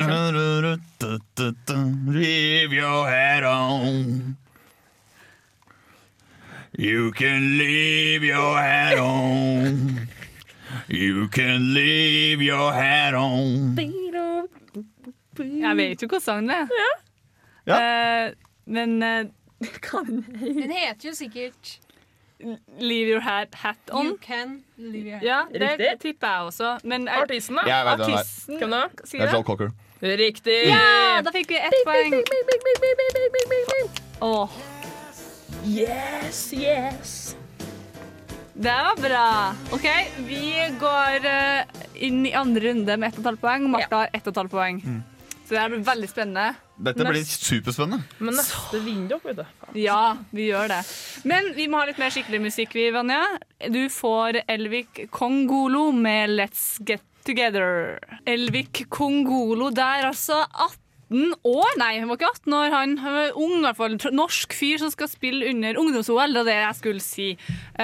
[1.36, 1.76] det
[2.14, 4.38] Leave your hat on.
[6.78, 10.08] You can leave your hat on.
[10.88, 13.78] You can leave your hat on.
[15.38, 16.68] Jeg vet jo hva sangen er.
[17.68, 17.78] Ja.
[17.78, 18.34] Eh,
[18.66, 19.43] men eh, hva
[20.62, 21.80] den heter jo sikkert
[22.80, 24.06] Leave your hat, hat on.
[24.06, 25.24] You can leave your hat.
[25.24, 26.00] Ja, det Riktig.
[26.02, 26.72] tipper jeg også.
[26.84, 27.64] Men er- Artisten, da?
[27.70, 28.18] Jeg vet hvem det er.
[28.20, 28.82] artisten Hvem da?
[29.06, 29.32] Si Det er.
[29.32, 29.70] Joel Cocker.
[30.04, 30.58] Riktig.
[30.68, 32.18] Ja, da fikk vi ett poeng.
[34.22, 34.50] Åh,
[35.66, 37.38] Yes, yes.
[38.56, 39.56] det var bra.
[39.72, 39.88] OK,
[40.28, 40.42] vi
[40.82, 41.64] går eh,
[42.04, 43.70] inn i andre runde med ett og et halvt poeng.
[43.72, 44.82] Martha har ett og et halvt poeng.
[45.46, 46.50] Så det her blir veldig spennende.
[46.74, 48.02] Dette blir superspennende.
[48.18, 49.80] Men neste vinner dere, vet du.
[49.84, 50.80] Ja, vi gjør det.
[51.30, 53.22] Men vi må ha litt mer skikkelig musikk, vi, Vanja.
[53.70, 58.00] Du får Elvik Kongolo med Let's Get Together.
[58.26, 60.42] Elvik Kongolo der, altså.
[61.14, 61.78] 18 år?
[61.78, 62.74] Nei, han var ikke 18 år.
[62.74, 63.98] Han var ung, i hvert fall.
[64.18, 67.30] Norsk fyr som skal spille under ungdoms-OL, det er det jeg skulle si.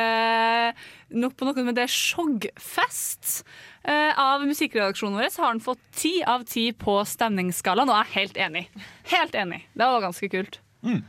[0.02, 0.86] Eh,
[1.22, 3.44] nok på noe med det Skjoggfest.
[3.84, 8.18] Eh, av musikkredaksjonen vår har han fått ti av ti på stemningsskalaen, og jeg er
[8.18, 8.66] helt enig.
[9.14, 9.64] Helt enig.
[9.74, 10.60] Det var ganske kult.
[10.84, 11.02] Mm.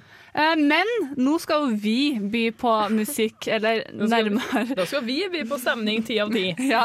[0.59, 0.87] Men
[1.19, 6.05] nå skal jo vi by på musikk, eller nærmere Da skal vi by på stemning
[6.07, 6.53] ti av ti.
[6.71, 6.85] Ja.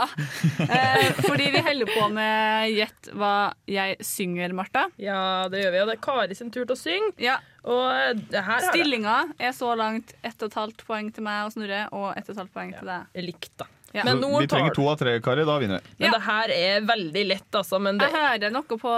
[0.66, 4.88] Eh, fordi vi holder på med Gjett hva jeg synger, Martha.
[5.02, 5.84] Ja, det gjør vi.
[5.84, 7.14] Og det er Kari sin tur til å synge.
[7.22, 7.38] Ja.
[7.66, 11.54] Og det her Stillinga er så langt ett og et halvt poeng til meg og
[11.56, 13.26] Snorre, og ett og et halvt poeng til deg.
[13.30, 13.70] likt, da.
[13.96, 14.04] Ja.
[14.04, 15.46] Men vi trenger to av tre, Kari.
[15.48, 15.96] Da vinner vi.
[16.00, 16.14] Men Ja.
[16.18, 17.80] det her er veldig lett, altså.
[17.82, 18.96] Men det Jeg hører noe på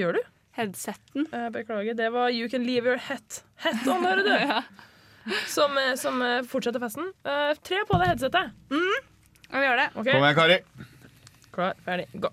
[0.00, 0.22] Gjør du?
[0.56, 1.26] headseten.
[1.32, 1.94] Jeg beklager.
[1.96, 4.30] Det var You Can Leave Your Hat Hat On, hører du.
[4.48, 4.62] Ja.
[5.46, 7.12] Som, eh, som eh, fortsetter festen.
[7.28, 8.50] Eh, tre på det headsetet.
[8.72, 9.88] Og vi gjør det.
[9.94, 10.06] OK?
[10.08, 10.58] Kom igjen, Kari.
[11.52, 12.30] Klar, ferdig, gå.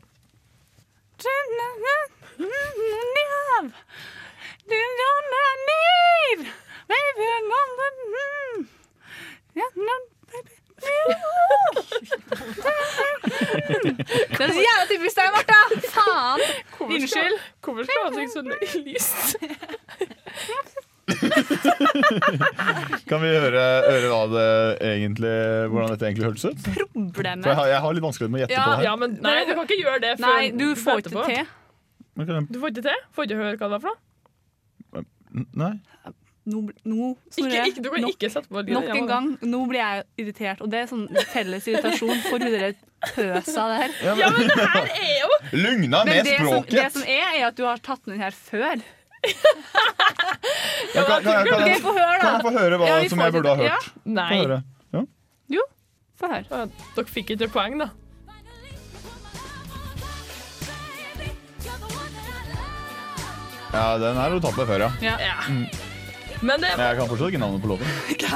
[14.38, 15.60] Det er så jævla typisk deg, Martha!
[15.94, 16.42] Faen!
[16.88, 17.38] Unnskyld.
[17.66, 18.42] Hvorfor skal han synge så
[18.86, 19.18] lyst?
[23.08, 24.48] Kan vi høre, høre hva det
[24.92, 25.34] egentlig,
[25.72, 26.60] hvordan dette egentlig hørtes ut?
[27.16, 28.86] For jeg har, jeg har litt vanskelig med å gjette Ja, på det her.
[28.90, 31.46] Ja, men nei, du kan ikke gjøre det før Nei, du får ikke til.
[32.52, 33.00] Du får ikke til?
[33.16, 35.06] Får ikke høre hva det var for noe?
[35.64, 35.74] Nei.
[36.48, 38.74] Nå, nå Ikke, Snorre, ikke, du kan nok- ikke sette på lyden.
[38.78, 42.54] Nok en gang, nå blir jeg irritert, og det er sånn felles irritasjon for hun
[42.54, 42.70] derre
[43.04, 43.96] pøsa der.
[44.06, 47.58] Ja, men det her er jo Lugna med det som, det som er, er at
[47.60, 48.80] du har tatt den her før.
[50.96, 53.34] Ja, kan, kan, kan, Ok, få høre, kan jeg få høre hva Ja, som jeg
[53.36, 53.72] burde ha hørt?
[53.72, 53.92] hørt?
[54.06, 54.30] Nei.
[54.32, 54.60] Få høre.
[54.96, 55.02] Ja.
[55.58, 55.64] Jo,
[56.22, 56.68] få høre.
[56.96, 57.90] Dere fikk ikke poeng, da.
[63.74, 64.92] ja, den her har du tatt med før, ja.
[65.04, 65.36] Ja.
[66.42, 67.88] Men det, jeg kan fortsatt ikke navnet på låten.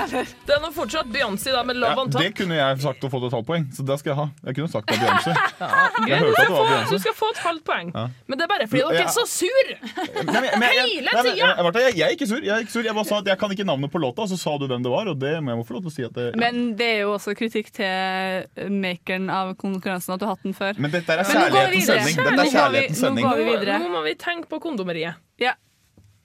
[0.47, 2.21] det er nå fortsatt Beyoncé da, med Ja, on Top.
[2.23, 4.25] det kunne jeg sagt og fått et halvt poeng, så det skal jeg ha.
[4.47, 5.33] Jeg kunne sagt det var Beyoncé.
[5.61, 5.69] Ja,
[6.07, 7.91] Jeg hørte at det var få, du skal få et halvt poeng.
[7.95, 8.05] Ja.
[8.31, 9.05] Men det er bare fordi dere Ja.
[9.05, 9.71] er så sur!
[9.71, 11.35] Nei, men- men jeg- Hele tida!
[11.35, 12.41] jeg- Jeg jeg er ikke sur.
[12.41, 12.81] Jeg er ikke sur.
[12.83, 14.81] Jeg bare sa at jeg kan ikke navnet på låta, og så sa du hvem
[14.83, 16.87] det var, og det må jeg få lov til å si at det Men det
[16.97, 20.73] er jo også kritikk til makeren av konkurransen at du har hatt den før.
[20.77, 22.15] Men dette er kjærlighetens sending.
[22.17, 23.25] Dette er kjærlighetens sending.
[23.25, 23.79] nå går vi Nå, videre.
[23.79, 25.15] nå må vi tenke på kondomeriet.
[25.39, 25.53] Ja.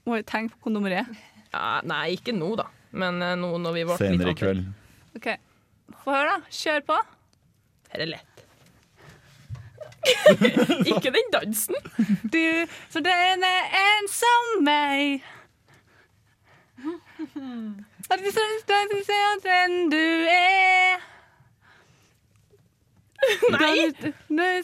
[0.06, 1.06] Må vi tenke på kondomeriet.
[1.56, 2.68] Ja, nei, ikke nå, da.
[2.96, 4.64] Men eh, nå når vi ble Senere i kveld.
[5.16, 5.28] OK.
[6.02, 6.56] Få høre, da.
[6.62, 6.98] Kjør på.
[7.92, 8.42] Her er lett.
[10.92, 11.78] ikke den dansen.
[12.30, 12.44] Du,
[12.92, 15.24] for den er en som meg.
[18.10, 21.02] At vi skal se at den du er.
[23.56, 23.90] Nei!
[24.28, 24.62] Nei!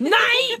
[0.00, 0.40] Nei!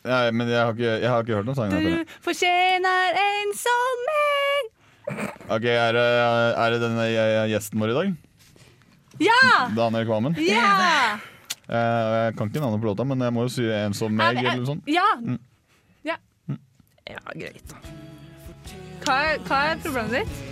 [0.00, 1.72] Ja, men jeg har ikke, jeg har ikke hørt noen sang.
[1.76, 4.70] Du fortjener en som meg.
[5.50, 6.04] Ok, Er det,
[6.62, 8.14] er det denne eh, gjesten vår i dag?
[9.20, 9.40] Ja!
[9.76, 10.38] Daniel Kvammen?
[10.40, 11.18] Ja!
[11.68, 14.40] Eh, Jeg kan ikke navnet på låta, men jeg må jo si en som meg,
[14.40, 14.88] eller noe sånt.
[14.88, 15.04] Ja.
[15.20, 15.36] Mm.
[16.08, 16.16] ja.
[17.10, 17.74] Ja, greit.
[19.04, 20.49] Hva, er, hva er problemet ditt?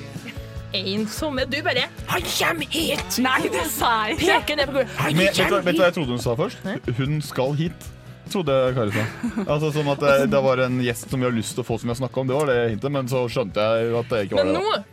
[0.76, 3.18] En som er Du bare Han kommer hit!
[3.24, 4.26] Nei, det sa jeg ikke.
[4.40, 4.98] Peker ned på gulvet.
[5.04, 6.68] Men, vet, du, vet du hva jeg trodde hun sa først?
[6.98, 7.88] Hun skal hit.
[8.28, 9.04] Trodde Kari sa.
[9.54, 11.78] Altså Som at det, det var en gjest som vi har lyst til å få,
[11.80, 12.28] som vi har snakka om.
[12.30, 14.62] Det var det hintet, men så skjønte jeg at det ikke var Men det.
[14.62, 14.84] nå da.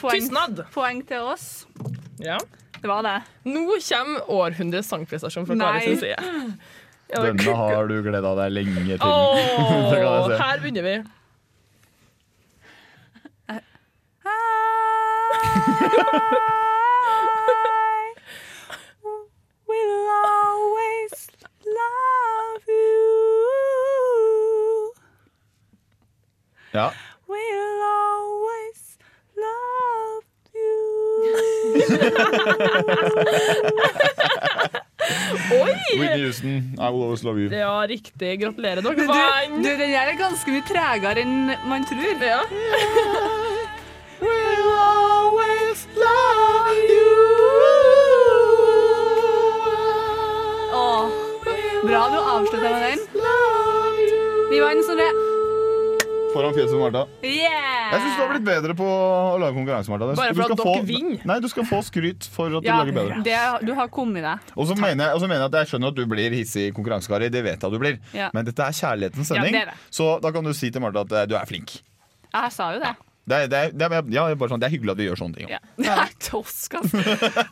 [0.00, 0.28] Poeng,
[0.72, 1.48] poeng til oss.
[2.22, 2.38] Ja.
[2.80, 3.18] Det var det.
[3.44, 5.72] Nå kommer århundrets sangprestasjon fra Nei.
[5.80, 6.54] Kari sin side.
[7.10, 9.02] Ja, Denne har du gleda deg lenge til.
[9.02, 10.94] Åh, jeg her begynner vi.
[19.68, 21.28] Will always
[21.78, 23.02] love you.
[26.72, 26.92] Ja.
[27.28, 28.98] Will always
[29.36, 30.24] love
[35.50, 35.74] Oi!
[35.98, 37.48] Whitney Houston, I will always love you.
[37.50, 38.40] Ja, riktig.
[38.40, 39.64] Gratulerer, dere Du, vant.
[39.64, 42.22] du, den her er ganske mye tregere enn man tror.
[42.22, 42.40] Ja.
[45.40, 47.16] Always love you.
[50.72, 51.08] Åh,
[51.86, 52.98] bra du avslutta med den.
[54.50, 55.08] Vi var vant, Snorre.
[56.34, 57.06] Foran fjeset på Martha.
[57.26, 57.88] Yeah!
[57.90, 60.12] Jeg syns du har blitt bedre på å lage konkurranse, Martha.
[60.14, 61.24] Bare for at dere få- vinner.
[61.26, 63.22] Nei, du skal få skryt for at du Ja, lager bedre.
[63.26, 64.38] det, du har kommet deg.
[64.56, 67.30] Og så mener, jeg- mener jeg at jeg skjønner at du blir hissig konkurransekari.
[67.30, 67.98] Det vet jeg at du blir.
[68.14, 68.30] Ja.
[68.34, 69.74] Men dette er kjærlighetens Ja, sending, det er det.
[69.90, 71.80] så da kan du si til Martha at eh, du er flink.
[72.34, 72.94] Jeg sa jo det.
[73.28, 75.20] Det er, det er, det er, ja, bare sånn, det er hyggelig at vi gjør
[75.20, 75.52] sånne ting.
[75.52, 75.60] Ja.
[75.78, 77.02] er tosk, altså.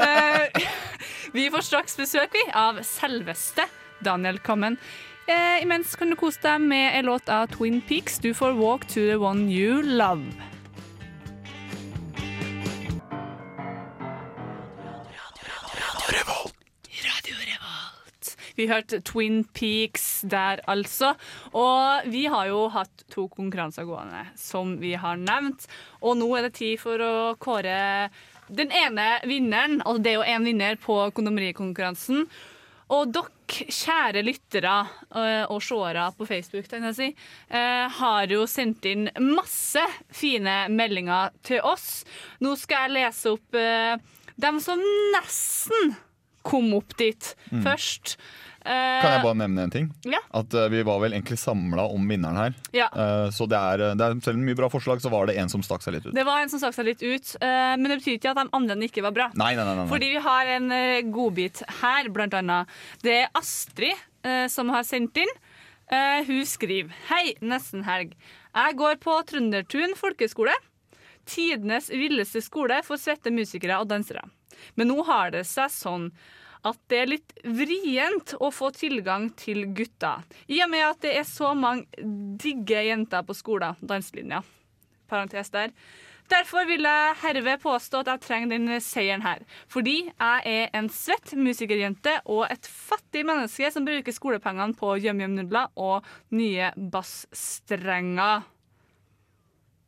[0.02, 0.66] Eh,
[1.36, 3.68] vi får straks besøk vi, av selveste
[4.04, 4.78] Daniel Kammen.
[5.28, 8.18] Eh, imens kan du kose deg med en låt av Twin Peaks.
[8.24, 10.47] Du får 'Walk to the One You Love'.
[18.58, 21.12] Vi hørte Twin Peaks der, altså.
[21.54, 25.68] Og vi har jo hatt to konkurranser gående, som vi har nevnt.
[26.02, 28.10] Og nå er det tid for å kåre
[28.50, 29.78] den ene vinneren.
[29.84, 32.26] Altså det er jo én vinner på kondomerikonkurransen.
[32.88, 34.74] Og dere, kjære lyttere
[35.16, 39.06] øh, og seere på Facebook, si, øh, har jo sendt inn
[39.36, 39.80] masse
[40.12, 42.04] fine meldinger til oss.
[42.44, 43.96] Nå skal jeg lese opp øh,
[44.40, 44.80] dem som
[45.14, 45.96] nesten
[46.48, 47.62] kom opp dit Mm.
[47.64, 48.16] først.
[48.68, 49.88] Kan jeg bare nevne en ting?
[50.08, 50.20] Ja.
[50.36, 52.56] At uh, Vi var vel egentlig samla om vinneren her.
[52.76, 52.88] Ja.
[52.92, 55.52] Uh, så det er, det er, selv om mye bra forslag, så var det en
[55.52, 56.14] som stakk seg litt ut.
[56.16, 58.48] Det var en som stakk seg litt ut, uh, men det betyr ikke at de
[58.60, 59.30] andre ikke var bra.
[59.38, 59.88] Nei, nei, nei, nei.
[59.90, 60.72] Fordi vi har en
[61.14, 62.78] godbit her, blant annet.
[63.04, 64.06] Det er Astrid
[64.52, 65.30] som har sendt inn.
[65.90, 68.12] Eh, hun skriver Hei, nesten helg.
[68.52, 70.52] Jeg går på Trøndertun folkeskole.
[71.28, 74.26] Tidenes villeste skole for svette musikere og dansere.
[74.76, 76.10] Men nå har det seg sånn
[76.66, 81.14] at det er litt vrient å få tilgang til gutter, I og med at det
[81.20, 81.86] er så mange
[82.40, 83.78] digge jenter på skolen.
[83.80, 84.42] Danselinja.
[85.08, 85.72] Parentes der.
[86.28, 89.40] Derfor vil jeg herved påstå at jeg trenger den seieren her.
[89.72, 95.72] Fordi jeg er en svett musikerjente og et fattig menneske som bruker skolepengene på yum-yum-nudler
[95.80, 96.04] og
[96.36, 98.44] nye bassstrenger.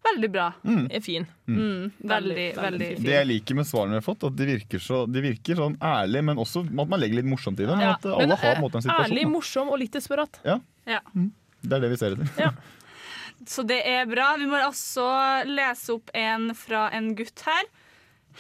[0.05, 0.47] Veldig bra.
[0.65, 0.87] Mm.
[0.97, 1.27] Er fin.
[1.47, 3.05] Mm, veldig, veldig fin.
[3.05, 5.77] Det jeg liker med svarene vi har fått, at de virker, så, de virker sånn
[5.85, 7.77] ærlig, men også at man legger litt morsomt i det.
[7.77, 9.13] Ja, at alle men, har på en måte en situasjon.
[9.13, 10.41] Ærlig, morsom og litt desperat.
[10.47, 11.01] Ja, Ja.
[11.13, 12.53] det er det vi ser etter.
[13.51, 14.35] Så det er bra.
[14.41, 15.05] Vi må også
[15.49, 17.69] lese opp en fra en gutt her.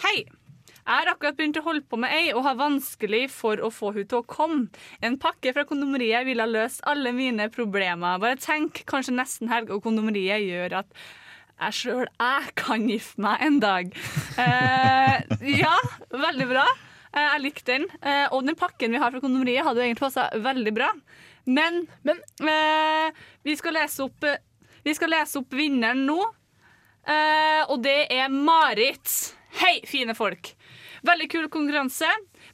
[0.04, 0.18] Hei!
[0.80, 3.92] Jeg har akkurat begynt å holde på med ei og har vanskelig for å få
[3.94, 4.66] hun til å komme.
[5.04, 8.18] En pakke fra kondomeriet ville ha løst alle mine problemer.
[8.18, 11.04] Bare tenk, kanskje nesten helg, og kondomeriet gjør at
[11.60, 13.90] jeg sjøl jeg kan gifte meg en dag.
[14.40, 15.16] Eh,
[15.60, 15.74] ja,
[16.14, 16.66] veldig bra.
[17.12, 17.88] Eh, jeg likte den.
[18.00, 20.90] Eh, og den pakken vi har fra kondomeriet, hadde jo egentlig passa veldig bra.
[21.50, 23.10] Men, eh,
[23.44, 24.36] vi skal lese opp eh,
[24.84, 26.20] Vi skal lese opp vinneren nå.
[27.04, 29.34] Eh, og det er Marit.
[29.60, 30.54] Hei, fine folk.
[31.04, 32.08] Veldig kul konkurranse.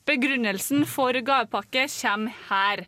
[0.07, 2.83] Begrunnelsen for gavepakke kommer her.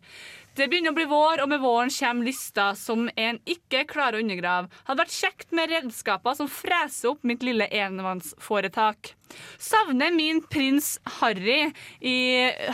[0.59, 4.23] Det begynner å bli vår, og med våren kommer lista som en ikke klarer å
[4.25, 4.67] undergrave.
[4.89, 9.13] Hadde vært kjekt med redskaper som freser opp mitt lille enmannsforetak.
[9.55, 11.69] Savner min prins Harry
[12.03, 12.17] i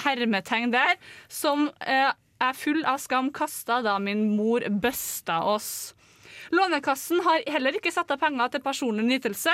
[0.02, 0.98] hermetegn der,
[1.30, 2.10] som eh,
[2.42, 5.94] er full av skam kasta da min mor busta oss.
[6.56, 9.54] Lånekassen har heller ikke satt av penger til personlig nytelse,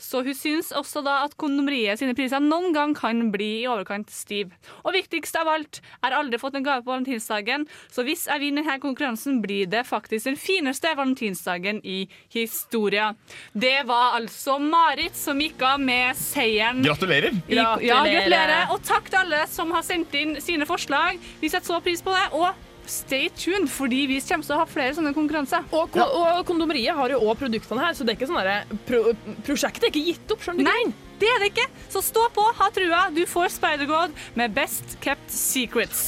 [0.00, 4.10] så hun syns også da at kondomeriet sine priser noen gang kan bli i overkant
[4.12, 4.52] stiv.
[4.84, 8.42] Og viktigst av alt, jeg har aldri fått en gave på valentinsdagen, så hvis jeg
[8.42, 12.02] vinner denne konkurransen, blir det faktisk den fineste valentinsdagen i
[12.34, 13.12] historia.
[13.52, 16.82] Det var altså Marit som gikk av med seieren.
[16.84, 17.36] Gratulerer!
[17.46, 18.72] I, ja, gratulerer.
[18.74, 21.20] Og takk til alle som har sendt inn sine forslag.
[21.40, 22.26] Vi setter så pris på det.
[22.36, 25.64] Og stay tuned, fordi vi kommer til å ha flere sånne konkurranser.
[25.72, 28.80] Og, ko og kondomeriet har jo òg produktene her, så det er ikke sånn derre
[28.88, 29.14] pro
[29.46, 30.42] prosjektet er ikke gitt opp.
[30.44, 30.68] skjønner du?
[30.70, 31.68] Nei, det er det ikke.
[31.92, 33.00] Så stå på, ha trua.
[33.14, 36.04] Du får Spider-God med Best Kept Secrets.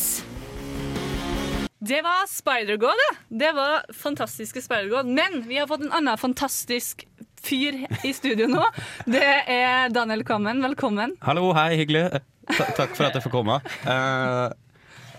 [1.82, 3.14] Det var Spider-God, ja.
[3.42, 5.08] Det var fantastiske Spider-God.
[5.10, 7.02] Men vi har fått en annen fantastisk
[7.42, 8.62] fyr i studio nå.
[9.10, 10.62] Det er Daniel Kammen.
[10.62, 11.16] Velkommen.
[11.26, 12.04] Hallo, hei, hyggelig.
[12.54, 13.58] Ta- takk for at jeg får komme.
[13.82, 14.54] Eh,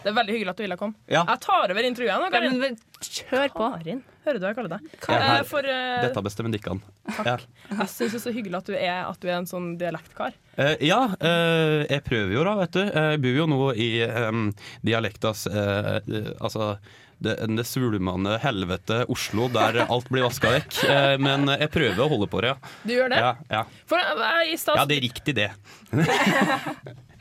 [0.03, 0.97] Det er veldig hyggelig at du ville komme.
[1.11, 1.21] Ja.
[1.29, 2.31] Jeg tar over intervjuet nå.
[2.33, 2.57] Karin.
[2.57, 3.67] Ja, men Kjør på.
[3.77, 4.89] Karin, hører du hva jeg kaller deg?
[5.03, 6.81] Ja, Eh, er- For eh, dette bestemmer Dikkan.
[7.25, 7.37] Ja.
[7.71, 10.35] jeg syns det er så hyggelig at du er, at du er en sånn dialektkar.
[10.53, 12.83] Uh, ja, uh, jeg prøver jo da, vet du.
[12.83, 14.51] Jeg bor jo nå i um,
[14.85, 16.75] dialektas Altså
[17.23, 20.79] det, det svulmende helvete Oslo der alt blir vaska vekk.
[20.89, 22.73] Eh, men jeg prøver å holde på det, ja.
[22.83, 23.21] Du gjør det?
[23.23, 23.63] Ja, ja.
[23.89, 23.99] For
[24.49, 25.49] i stad ja, det er riktig, det.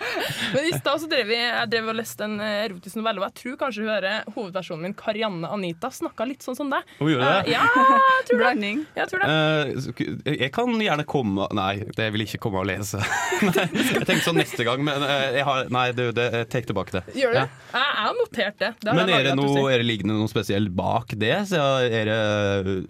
[0.54, 3.28] Men i stad så drev vi, jeg drev og leste en eh, erotisk novelle, og
[3.28, 6.94] jeg tror kanskje hun hører hovedpersonen min, Karianne Anita, snakka litt sånn som deg.
[6.98, 7.40] Hun gjorde det?
[7.40, 8.72] Eh, ja, jeg tror det.
[8.98, 9.30] Jeg tror det.
[9.32, 13.00] Uh, jeg kan gjerne komme Nei, det vil jeg ikke komme og lese.
[13.48, 15.04] Nei, jeg tenkte sånn neste gang, men
[15.36, 17.04] jeg har, nei, du, det, jeg tar tilbake det.
[17.18, 17.48] Gjør du Ja.
[17.72, 18.70] Jeg, har notert det.
[18.82, 21.34] det har Men er det, noe, er det liggende noe spesielt bak det?
[21.50, 22.18] Så er det,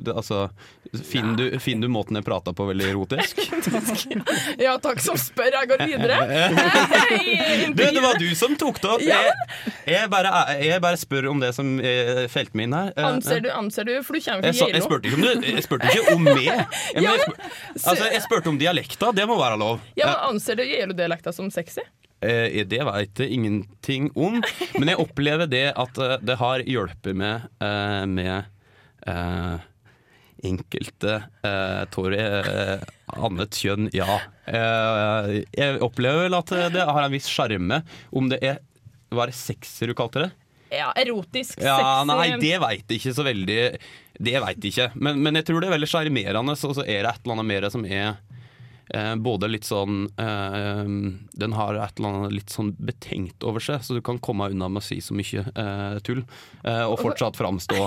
[0.02, 0.46] det altså,
[0.92, 3.42] finner, du, finner du måten jeg prata på veldig erotisk?
[4.62, 5.52] Ja, takk som spør.
[5.54, 6.16] Jeg går videre.
[7.72, 9.02] Du, det var du som tok det opp!
[9.04, 9.32] Jeg,
[9.88, 10.32] jeg, bare,
[10.62, 12.92] jeg bare spør om det som eh, felte meg inn her.
[12.96, 14.76] Eh, Anser du, anser du, for du kommer fra Geilo.
[14.76, 16.44] jeg, spurte ikke om jeg spurte ikke om meg.
[16.46, 17.16] Jeg, Ja,
[17.82, 19.10] altså, jeg spurte om dialekta.
[19.16, 19.82] Det må være lov.
[19.98, 21.84] Ja, men Anser du Geilo-dialekta som sexy?
[22.22, 24.38] Eh, det veit jeg ingenting om,
[24.78, 29.56] men jeg opplever det at eh, det har hjulpet meg med, med eh,
[30.42, 31.16] enkelte
[31.46, 32.84] eh, tår eh,
[33.14, 34.18] annet kjønn, ja.
[34.50, 37.82] Eh, jeg opplever vel at det har en viss sjarme.
[38.10, 38.62] Om det er
[39.12, 40.30] Var det sekser du kalte det?
[40.72, 43.56] Ja, erotisk, Ja, sexy nei, det veit jeg ikke så veldig
[44.24, 44.86] Det veit jeg ikke.
[44.96, 47.50] Men, men jeg tror det er veldig sjarmerende, og så er det et eller annet
[47.50, 48.14] mer som er
[48.90, 50.82] eh, både litt sånn eh,
[51.38, 54.68] Den har et eller annet litt sånn betenkt over seg, så du kan komme unna
[54.72, 56.24] med å si så mye eh, tull.
[56.64, 57.78] eh, og fortsatt framstå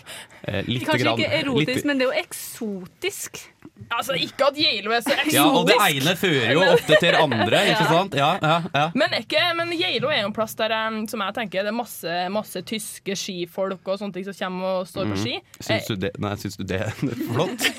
[0.42, 3.42] eh, litt Kanskje grann, ikke erotisk, litt- men det er jo eksotisk.
[3.90, 5.34] Altså, ikke at Geilo er så eksotisk.
[5.38, 8.16] Ja, og det ene fører jo ofte til andre, ikke sant?
[8.18, 8.84] Ja, ja, ja.
[8.94, 11.78] Men, ikke, men Geilo er jo en plass der eh, som jeg tenker det er
[11.78, 15.38] masse, masse tyske skifolk og sånne ting som kommer og står på ski.
[15.40, 15.62] Mm.
[15.70, 16.92] Syns du det, nei, syns du det er
[17.32, 17.70] flott?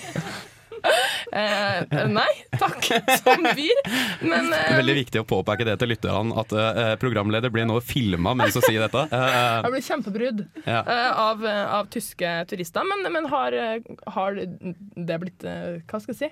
[1.32, 2.29] Eh, nei,
[2.59, 2.88] takk
[3.21, 3.82] som byr.
[4.25, 7.77] Men Det eh, veldig viktig å påpeke det til lytterne, at eh, programleder blir nå
[7.86, 9.05] filma mens hun sier dette.
[9.13, 10.82] Eh, jeg blir kjempebrudd Ja.
[10.82, 11.45] eh, av,
[11.79, 12.84] av tyske turister.
[12.89, 13.79] Men, men har, eh,
[14.17, 16.32] har det blitt eh, Hva skal jeg si?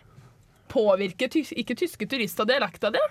[0.70, 3.02] Påvirker tys ikke tyske turister dialekta di?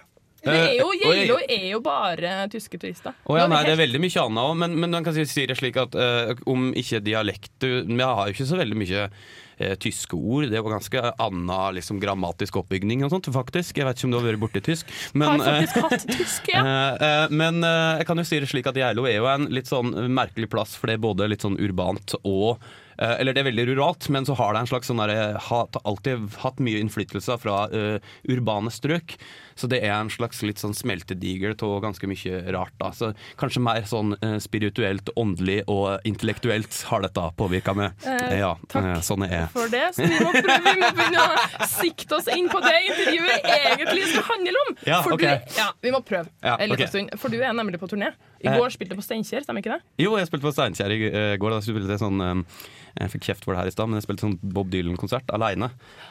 [0.45, 3.17] Det er jo, Eh, Geilo er jo bare tyske turister.
[3.25, 5.59] Å ja, nei, det er veldig mye annet òg, men, men man kan si, det
[5.59, 10.17] slik at uh, om ikke dialekt Vi har jo ikke så veldig mye uh, tyske
[10.19, 10.49] ord.
[10.53, 13.79] Det var ganske annen liksom, grammatisk oppbygning og sånt, faktisk.
[13.81, 14.91] Jeg vet ikke om du har vært borti tysk.
[15.15, 16.65] Men, Har faktisk uh, hatt tysk, ja.
[16.73, 19.49] eh, eh, men eh, jeg kan jo si det slik at Geilo er jo en
[19.53, 22.59] litt sånn merkelig plass, for det er både litt sånn urbant og
[22.99, 25.83] eh, eller det er veldig ruralt, men så har det en slags sånn der, har
[25.83, 29.17] alltid hatt mye innflytelse fra eh, urbane strøk.
[29.59, 32.75] Så det er en slags litt sånn smeltedigel av ganske mye rart.
[32.79, 32.93] da.
[32.95, 37.97] Så Kanskje mer sånn eh, spirituelt, åndelig og intellektuelt har dette påvirka meg.
[38.07, 38.85] Eh, ja, takk.
[38.85, 39.51] eh, sånn er jeg.
[39.57, 42.75] for det, så vi må, prøve, vi må begynne å sikte oss inn på det
[42.87, 44.75] intervjuet egentlig skal handle om.
[44.87, 45.43] Ja, for okay.
[45.43, 46.93] du, ja, vi må prøve Ja, en liten okay.
[46.95, 47.19] stund.
[47.19, 48.13] For du er nemlig på turné.
[48.39, 48.55] I Eh.
[48.59, 49.83] går spilte du på Steinkjer, stemmer ikke det?
[49.99, 51.57] Jo, jeg spilte på Steinkjer i eh, går.
[51.57, 52.61] Da spilte jeg sånn eh,
[52.99, 55.69] Jeg fikk kjeft for det her i stad, men jeg spilte sånn Bob Dylan-konsert aleine.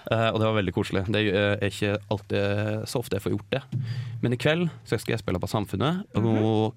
[0.08, 1.04] og det var veldig koselig.
[1.12, 2.42] Det eh, er ikke alltid
[2.88, 3.62] så ofte jeg får gjort det.
[4.24, 6.76] Men i kveld så skal jeg spille på Samfunnet, og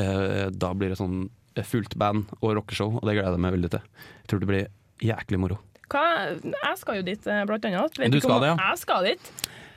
[0.00, 1.26] eh, da blir det sånn
[1.66, 3.82] fullt band og rockeshow, og det gleder jeg meg veldig til.
[4.22, 4.64] Jeg tror det blir
[5.04, 5.56] jæklig moro.
[5.90, 6.04] Hva,
[6.46, 7.98] jeg skal jo dit, eh, blant annet.
[7.98, 8.56] Vet Du skal om- det, ja.
[8.70, 9.24] Jeg skal dit.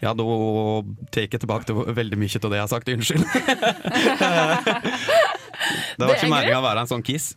[0.03, 0.23] Ja, da
[1.11, 2.89] tar jeg tilbake til veldig mye av det jeg har sagt.
[2.91, 3.23] Unnskyld.
[5.97, 7.33] det var ikke meninga å være en sånn kiss.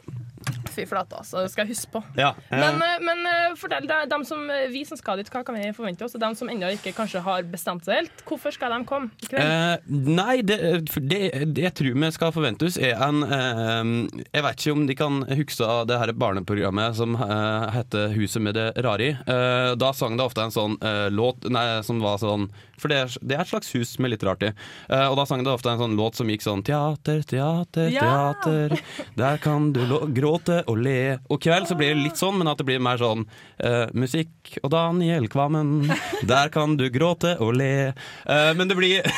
[0.76, 1.42] Fy flate, altså.
[1.46, 2.02] Det skal jeg huske på.
[2.20, 5.56] Ja, eh, Men, men eh, fortell dem som, eh, vi som skal dit, hva kan
[5.56, 6.14] vi forvente oss?
[6.18, 9.30] Og dem som ennå ikke kanskje har bestemt seg helt, hvorfor skal de komme i
[9.30, 9.42] kveld?
[9.42, 10.58] Eh, nei, det,
[11.00, 11.20] det,
[11.56, 14.98] det jeg tror vi skal forvente oss, er en eh, Jeg vet ikke om de
[14.98, 19.16] kan huske av det her barneprogrammet som eh, heter 'Huset med det rare i'.
[19.26, 20.76] Eh, da sang det ofte en sånn
[21.10, 22.48] låt nei, som var sånn
[22.78, 24.50] For det er, det er et slags hus med litt rart i.
[24.92, 28.34] Eh, og da sang det ofte en sånn låt som gikk sånn Teater, teater, Ja!
[28.36, 28.76] teater.
[29.16, 29.80] Der kan du
[30.12, 31.16] gråte og le.
[31.32, 34.56] Og kveld så blir det litt sånn, men at det blir mer sånn uh, musikk
[34.62, 35.90] og Daniel Kvammen,
[36.30, 37.92] der kan du gråte og le.
[38.28, 39.06] Uh, men det blir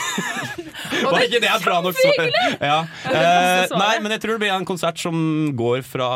[0.98, 1.96] Var ikke det bra nok?
[1.98, 2.10] Så,
[2.62, 2.80] ja.
[3.04, 3.72] svaret.
[3.74, 5.16] nei, men jeg tror det blir en konsert som
[5.58, 6.08] går fra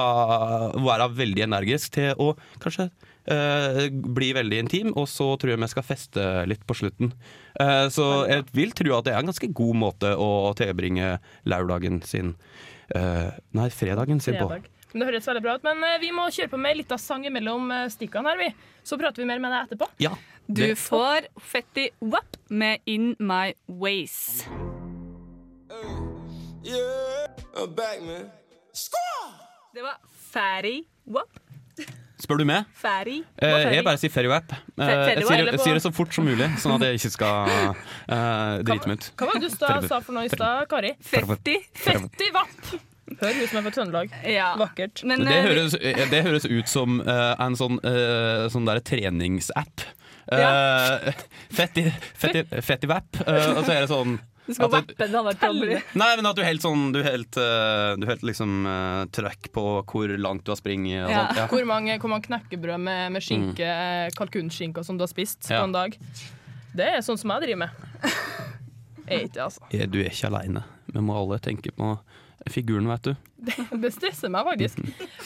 [0.72, 2.90] å være veldig energisk til å kanskje
[3.22, 7.12] Uh, bli veldig intim, og så tror jeg vi skal feste litt på slutten.
[7.54, 12.00] Uh, så jeg vil tro at det er en ganske god måte å tilbringe lørdagen
[12.02, 12.32] sin
[12.96, 14.58] uh, Nei, fredagen sin på.
[14.92, 17.00] Men Det høres veldig bra ut, men eh, vi må kjøre på med litt av
[17.00, 18.50] sang mellom eh, stikkene her, vi.
[18.84, 19.88] Så prater vi mer med deg etterpå.
[20.02, 20.12] Ja.
[20.52, 24.44] Du får Fetty Wap med In My Ways.
[29.72, 29.96] Det var
[30.32, 31.40] Fatty Wap.
[32.22, 32.68] Spør du meg?
[32.78, 33.16] Ferry.
[33.42, 34.52] Eh, jeg bare sier Ferrywap.
[34.52, 37.10] Eh, jeg Wap, sier, jeg sier det så fort som mulig, sånn at jeg ikke
[37.16, 39.08] skal eh, drite meg ut.
[39.18, 40.94] Hva var det du sa for noe i stad, Kari?
[41.02, 41.58] Fetti.
[41.82, 42.91] Fetti Vapp.
[43.20, 44.16] Hør hun som er fra Trøndelag.
[44.60, 45.02] Vakkert.
[45.08, 49.86] Men, det, eh, høres, eh, det høres ut som uh, en sånn, uh, sånn treningsapp.
[50.32, 51.12] Uh,
[51.56, 53.18] Fetti, fetti, Fettivap.
[53.26, 54.14] eh, og så er det sånn
[54.46, 55.72] Du skal vappe det andre trøbbel.
[55.98, 60.14] Nei, men at du helt sånn Du helt, du helt liksom uh, trøkk på hvor
[60.22, 61.18] langt du har springet og Ja.
[61.18, 61.42] sånt.
[61.42, 61.48] Ja.
[61.50, 64.16] Hvor mange, hvor mange knekkebrød med, med skinke, mm.
[64.18, 65.60] kalkunskinke som du har spist Ja.
[65.60, 65.98] på en dag?
[66.72, 67.70] Det er sånn som jeg driver med.
[69.02, 69.60] Jeg er ikke, altså.
[69.90, 70.62] Du er ikke aleine.
[70.86, 71.88] Vi må alle tenke på
[72.50, 73.12] figuren, vet du.
[73.42, 74.78] Det, det stresser meg faktisk.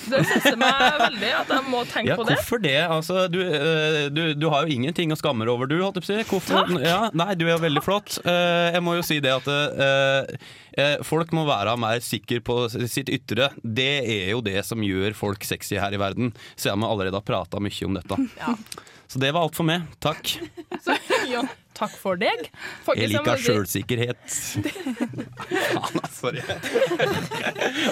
[0.08, 2.36] Det stresser meg veldig at jeg må tenke Ja, på det.
[2.38, 2.74] hvorfor det?
[2.84, 5.76] Altså, du, eh, du, du har jo ingenting å skamme deg over, du.
[5.82, 6.28] Holdt jeg på å si.
[6.30, 6.72] Hvorfor?
[6.84, 8.18] Ja, nei, du er jo veldig flott.
[8.24, 10.32] Eh, jeg må jo si det at eh,
[10.80, 13.50] eh, folk må være mer sikre på sitt ytre.
[13.62, 17.26] Det er jo det som gjør folk sexy her i verden, siden vi allerede har
[17.26, 18.20] prata mye om dette.
[19.06, 19.84] Så det var alt for meg.
[20.02, 20.32] Takk.
[20.82, 20.96] Så,
[21.30, 21.44] ja,
[21.76, 22.46] takk for deg.
[22.86, 24.22] Faktisk, Jeg liker sjølsikkerhet.
[25.74, 26.42] Faen, sorry.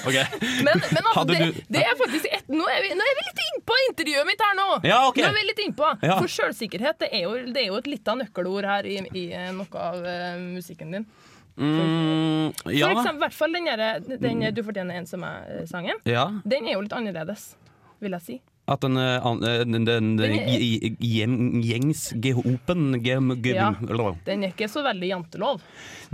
[0.04, 0.16] OK.
[0.64, 3.42] Men, men altså, det, det er faktisk et, nå, er vi, nå er vi litt
[3.48, 4.68] innpå intervjuet mitt her nå!
[4.88, 5.20] Ja, ok.
[5.20, 5.92] Nå er vi litt innpå.
[6.04, 6.16] Ja.
[6.18, 9.50] For sjølsikkerhet det er, jo, det er jo et lite nøkkelord her i, i eh,
[9.56, 11.06] noe av uh, musikken din.
[11.54, 12.88] Mm, For ja.
[12.90, 16.00] eksempel, i hvert fall den, der, den 'Du fortjener en som er'-sangen.
[16.08, 16.24] ja.
[16.42, 17.52] Den er jo litt annerledes,
[18.02, 18.40] vil jeg si.
[18.66, 20.96] At den, eh, eh, den, den, den Den
[21.60, 22.94] gjengs gehopen
[23.44, 23.74] Ja.
[24.24, 25.60] Den er ikke så veldig jantelov.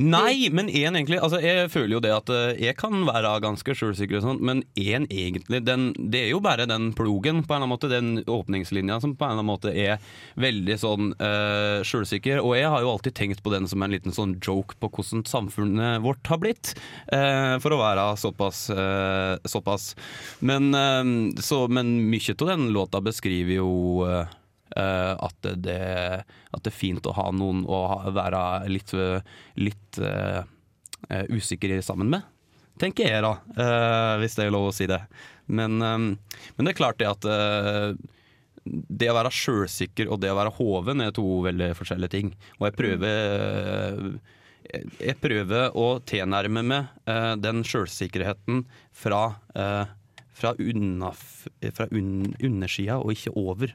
[0.01, 3.74] Nei, men en egentlig altså Jeg føler jo det at eh, jeg kan være ganske
[3.76, 7.61] sjølsikker, og sånt, men en egentlig den, Det er jo bare den plogen, på en
[7.61, 10.03] eller annen måte den åpningslinja, som på en eller annen måte er
[10.40, 12.40] veldig sånn uh, sjølsikker.
[12.42, 15.24] Og jeg har jo alltid tenkt på den som en liten sånn joke på hvordan
[15.28, 16.74] samfunnet vårt har blitt.
[17.12, 18.64] uh, for å være såpass.
[18.72, 19.92] Uh, såpass.
[20.40, 23.70] Men, uh, så, men mye av den låta beskriver jo
[24.76, 25.78] Eh, at, det,
[26.51, 28.93] at det er fint å ha noen å ha, være litt,
[29.59, 30.45] litt uh,
[31.26, 32.28] usikker sammen med,
[32.78, 35.01] tenker jeg da, Uh, hvis det er lov å si det.
[35.51, 35.99] Men, eh,
[36.55, 37.26] men det er klart det at
[38.62, 42.28] det å være sjølsikker og det å være hoven er to veldig forskjellige ting.
[42.61, 44.20] Og jeg prøver
[45.01, 48.61] jeg prøver å tilnærme meg den sjølsikkerheten
[48.95, 49.22] fra,
[50.41, 51.12] fra, unna,
[51.76, 53.74] fra un, undersida og ikke over,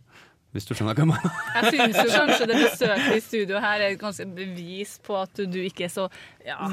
[0.55, 1.39] hvis du skjønner hva jeg mener.
[1.75, 5.83] Jeg syns kanskje det besøket i studio her er et bevis på at du ikke
[5.89, 6.05] er så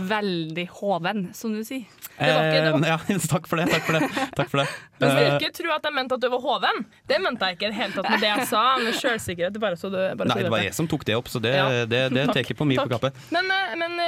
[0.07, 1.83] veldig hoven, som du sier.
[2.15, 3.67] Det var ikke- det var- Eh, ja, takk for det.
[3.73, 4.11] Takk for det.
[4.39, 4.69] Takk for det.
[5.01, 6.85] Men skal Eh, ikke tro at jeg mente at du var hoven.
[7.11, 9.59] Det mente jeg ikke i det hele tatt med det jeg sa med sjølsikkerhet.
[9.67, 11.67] Bare så du, bare Nei, det var jeg som tok det opp, så det, Ja.
[11.85, 13.13] det, det tar jeg på min på kappet.
[13.35, 13.99] Men, eh, men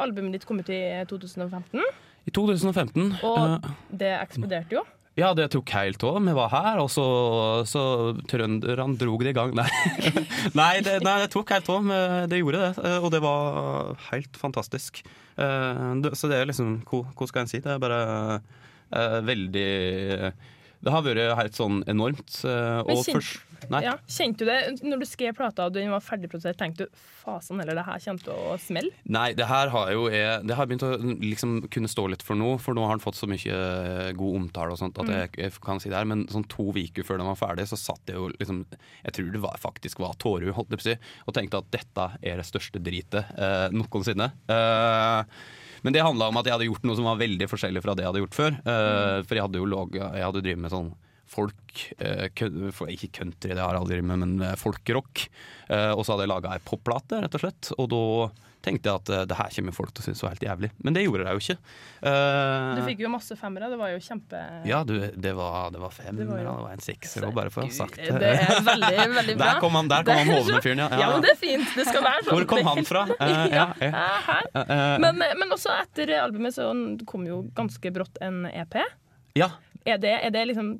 [0.00, 1.84] albumet ditt kom ut i 2015,
[2.26, 4.82] I 2015 og det eksploderte jo.
[5.20, 6.16] Ja, det tok helt av.
[6.24, 7.04] Vi var her, og så,
[7.68, 7.82] så
[8.30, 9.52] trønderne drog det i gang.
[9.58, 9.66] Nei,
[10.60, 11.90] nei, det, nei det tok helt av.
[12.30, 15.02] Det gjorde det, eh, og det var helt fantastisk.
[15.36, 15.82] Eh,
[16.16, 17.60] Så det er liksom Hva, skal en si?
[17.64, 18.00] Det er bare
[18.40, 19.68] eh, veldig
[20.82, 22.44] Det har vært helt sånn enormt.
[22.44, 23.82] eh, Men Og kjent- først Nei.
[23.84, 26.56] Ja, kjente du det når du skrev plata og den var ferdigprodusert?
[26.56, 28.88] Tenkte du fasen eller det her kommer til å smelle?
[29.04, 32.34] Nei, det her har jo jeg, det har begynt å liksom kunne stå litt for
[32.40, 35.12] nå, for nå har han fått så mye eh, god omtale og sånt at Mm.
[35.12, 37.76] jeg, jeg kan si det her, men sånn to uker før den var ferdig, så
[37.76, 38.64] satt jeg jo liksom
[39.04, 41.70] Jeg tror det var, faktisk var tårer, holdt jeg på å si, og tenkte at
[41.70, 44.32] dette er det største dritet eh, noensinne.
[44.48, 45.24] Eh,
[45.84, 48.04] men det handla om at jeg hadde gjort noe som var veldig forskjellig fra det
[48.04, 48.58] jeg hadde gjort før.
[48.66, 50.92] Uh, for jeg hadde jo laget, jeg hadde drevet med sånn
[51.30, 52.26] folk uh,
[52.90, 55.26] Ikke country, det har jeg aldri drevet med, men eh, folkrock.
[55.70, 57.68] Og så hadde jeg laga ei popplate, rett og slett.
[57.78, 58.00] Og da
[58.64, 60.70] tenkte jeg at uh, det her kommer folk til å synes var helt jævlig.
[60.84, 61.56] Men det gjorde de jo ikke.
[62.04, 63.70] Uh, Du fikk jo masse femmere.
[63.72, 64.42] Det var jo kjempe...
[64.68, 67.26] ja, du, det var, det var fem, Det det var jo- det var en sekser
[67.28, 69.48] òg, bare for å ha sagt Det er veldig, veldig bra.
[69.54, 70.90] Der kom han, der kom han Det hovne fyren, ja.
[71.00, 71.72] Ja, men det er fint.
[71.78, 72.34] Det skal være sånn.
[72.36, 73.06] Hvor kom han fra?
[73.16, 74.96] Uh, ja, ja.
[75.02, 76.70] Men, men også etter albumet så
[77.08, 78.78] kom jo ganske brått en EP.
[79.38, 79.52] Ja.
[79.88, 80.76] Er det, er det liksom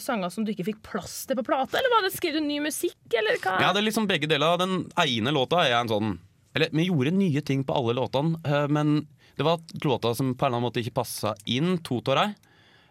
[0.00, 2.60] sanger som du ikke fikk plass til på plate, eller var det skrevet du ny
[2.64, 3.56] musikk, eller hva?
[3.62, 4.58] Ja, det er liksom begge deler.
[4.60, 6.14] Den ene låta er en sånn
[6.54, 10.44] Eller vi gjorde nye ting på alle låtene, eh, men det var låter som på
[10.44, 12.34] en eller annen måte ikke passa inn, to av dem.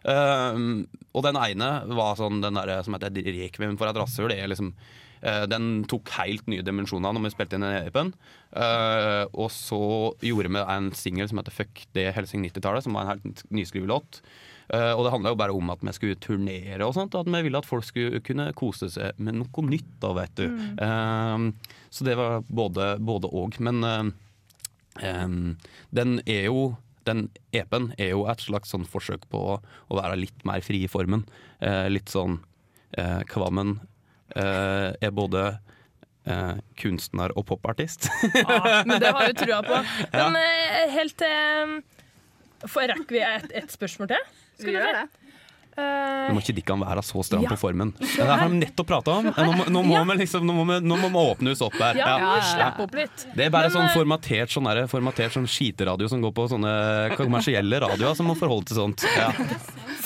[0.04, 0.84] Uh,
[1.16, 3.96] og den ene var sånn den der som heter 'Rekviem for et
[4.36, 4.74] er liksom
[5.24, 8.12] uh, den tok helt nye dimensjoner når vi spilte inn den EP-en.
[8.52, 13.08] Uh, og så gjorde vi en singel som heter 'Fuck det Helsing 90-tallet', som var
[13.08, 14.20] en helt nyskrevet låt.
[14.72, 17.32] Eh, og det handla jo bare om at vi skulle turnere og sånt, og at
[17.34, 19.90] vi ville at folk skulle kunne kose seg med noe nytt.
[20.00, 20.46] da, vet du.
[20.48, 20.78] Mm.
[20.86, 23.60] Eh, så det var både, både og.
[23.60, 23.84] Men
[25.02, 25.28] eh,
[25.94, 30.18] den er jo den EP-en er jo et slags sånn forsøk på å, å være
[30.22, 31.26] litt mer fri i formen.
[31.60, 32.38] Eh, litt sånn
[32.96, 33.76] eh, Kvammen
[34.34, 35.44] eh, er både
[36.24, 38.08] eh, kunstner og popartist.
[38.32, 39.82] Ja, men det har vi trua på.
[40.14, 40.40] Men
[40.94, 41.82] helt til
[42.64, 44.22] Rekker vi et, et spørsmål til?
[44.58, 45.06] Skal Vi gjør se?
[45.74, 47.50] Eh, Nå må ikke Dikkan være så stram Ja.
[47.50, 47.88] på formen.
[47.98, 49.24] Det har vi nettopp prata om.
[49.26, 51.98] Nå må, nå, må vi liksom, nå, må vi, nå må vi åpnes opp her.
[51.98, 52.34] Ja, Ja.
[52.38, 53.24] vi opp litt.
[53.34, 56.46] Det er bare Men, sånn eh, formatert sånn, der, formatert sånn skiteradio som går på
[56.52, 59.02] sånne kommersielle radioer som må forholde til sånt.
[59.16, 59.32] Ja.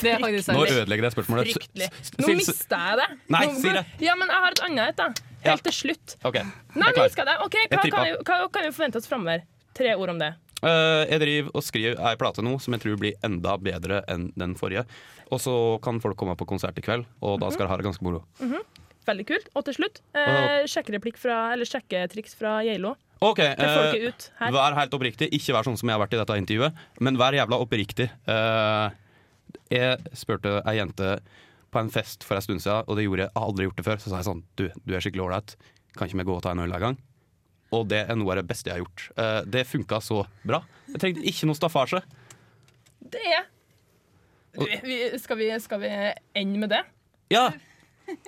[0.01, 1.53] Det er faktisk Nå ødelegger jeg spørsmålet.
[1.53, 1.89] Fryktelig.
[2.17, 3.07] Nå mista jeg det.
[3.29, 3.85] Nei, si det.
[4.01, 5.07] Ja, men jeg har et annet et, da.
[5.43, 5.51] Ja.
[5.51, 6.17] Helt til slutt.
[6.25, 6.43] Okay.
[6.75, 6.89] Nei,
[7.21, 7.37] jeg det.
[7.45, 9.45] Okay, hva, kan vi, hva kan vi forvente oss framover?
[9.77, 10.33] Tre ord om det.
[10.59, 14.29] Eh, jeg driver og skriver ei plate nå som jeg tror blir enda bedre enn
[14.39, 14.85] den forrige.
[15.29, 15.53] Og så
[15.85, 18.23] kan folk komme på konsert i kveld, og da skal dere ha det ganske moro.
[18.41, 18.61] Mhm.
[19.09, 19.47] Veldig kult.
[19.57, 22.91] Og til slutt, uh, fra, eller sjekketriks fra Geilo.
[23.25, 23.39] Ok,
[24.37, 24.51] her.
[24.53, 25.31] Vær helt oppriktig.
[25.33, 28.09] Ikke vær sånn som jeg har vært i dette intervjuet, men vær jævla oppriktig.
[28.29, 28.91] Uh,
[29.73, 31.17] jeg spurte ei jente
[31.73, 34.01] på en fest for en stund siden, og det gjorde jeg aldri gjort det før.
[34.03, 35.55] Så sa jeg sånn Du, du er skikkelig ålreit.
[35.97, 36.99] Kan ikke vi gå og ta en øl en gang?
[37.75, 39.05] Og det er noe av det beste jeg har gjort.
[39.13, 40.63] Uh, det funka så bra.
[40.89, 42.01] Jeg trengte ikke noe staffasje.
[43.09, 43.47] Det er
[44.83, 45.89] vi, skal, vi, skal vi
[46.33, 46.83] ende med det?
[47.29, 47.51] Ja!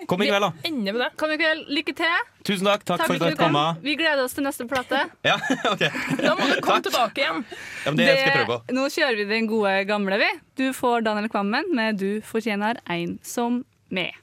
[0.06, 0.52] Kom i kveld, da.
[0.62, 1.10] Vi ender med det.
[1.18, 1.66] Kom i kveld.
[1.74, 2.28] Lykke til.
[2.46, 2.84] Tusen takk.
[2.86, 3.58] Takk, for at du kom.
[3.82, 5.08] Vi gleder oss til neste plate.
[5.26, 5.40] Ja,
[5.72, 5.84] ok.
[6.22, 7.44] Da må du komme tilbake igjen.
[7.86, 8.78] Ja, men det skal jeg prøve på.
[8.78, 10.32] Nå kjører vi den gode gamle, vi.
[10.62, 14.18] Du får Daniel Kvammen med 'Du fortjener en som meg'.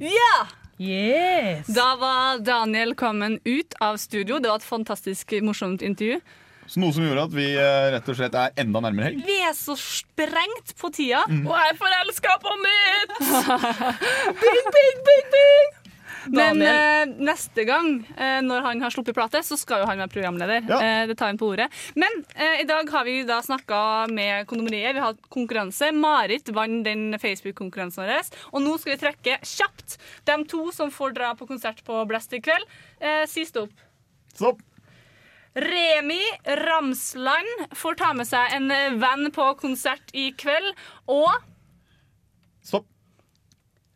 [0.00, 0.46] Ja!
[0.78, 1.66] Yes.
[1.66, 4.38] Da var Daniel kommet ut av studio.
[4.38, 6.20] Det var et fantastisk morsomt intervju.
[6.68, 9.22] Så noe som gjorde at vi eh, rett og slett er enda nærmere helg.
[9.26, 11.24] Vi er så sprengt på tida.
[11.26, 13.16] Og jeg er forelska på nytt!
[14.44, 15.77] bing, bing, bing, bing!
[16.26, 20.12] Men eh, neste gang, eh, når han har sluppet plate, så skal jo han være
[20.12, 20.66] programleder.
[20.78, 21.68] Eh, det tar han på ordet.
[21.98, 23.80] Men eh, i dag har vi da snakka
[24.12, 24.96] med Kondomeriet.
[24.96, 25.92] Vi har hatt konkurranse.
[25.94, 28.32] Marit vant den Facebook-konkurransen vår.
[28.52, 29.98] Og nå skal vi trekke kjapt
[30.28, 32.66] de to som får dra på konsert på Blast i kveld.
[33.00, 33.72] Eh, si stopp.
[34.34, 34.64] Stopp.
[35.58, 40.70] Remi Ramsland får ta med seg en eh, venn på konsert i kveld.
[41.10, 41.30] Og
[42.62, 42.86] Stopp.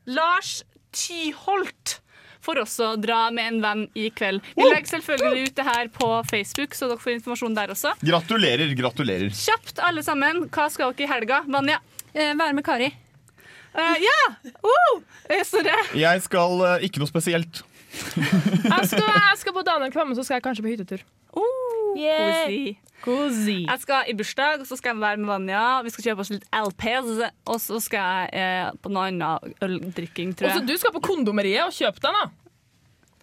[0.07, 0.63] Lars
[0.93, 2.02] Tyholt
[2.43, 4.43] får også dra med en venn i kveld.
[4.57, 7.95] Vi legger selvfølgelig ut det her på Facebook, så dere får informasjon der også.
[8.03, 9.31] Gratulerer, gratulerer.
[9.37, 10.47] Kjapt, alle sammen.
[10.53, 11.43] Hva skal dere i helga?
[11.47, 11.79] Vanja?
[12.13, 12.91] Eh, være med Kari.
[13.73, 14.19] Eh, ja!
[14.61, 15.01] Uh!
[15.31, 15.79] Eh, Snorre?
[15.97, 17.63] Jeg skal eh, ikke noe spesielt.
[17.93, 21.05] Jeg skal, jeg skal på Daniel Kvamme, så skal jeg kanskje på hyttetur.
[21.97, 22.79] Koselig.
[23.03, 23.65] Cozy.
[23.67, 25.63] Jeg skal i bursdag, så skal jeg være med Vanja.
[25.83, 27.09] Vi skal kjøpe oss litt LPs,
[27.51, 31.03] og så skal jeg eh, på noe annet øldrikking, tror Og så du skal på
[31.03, 32.31] kondomeriet og kjøpe deg, da?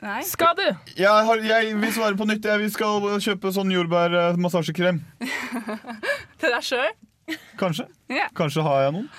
[0.04, 0.20] Nei.
[0.24, 0.66] Skal du?
[0.96, 2.46] Jeg, har, jeg vil svare på nytt.
[2.48, 5.02] Jeg vi skal kjøpe sånn jordbærmassasjekrem.
[6.40, 6.94] Til deg sjøl.
[7.60, 7.86] Kanskje.
[8.12, 8.32] Yeah.
[8.36, 9.10] Kanskje har jeg noen.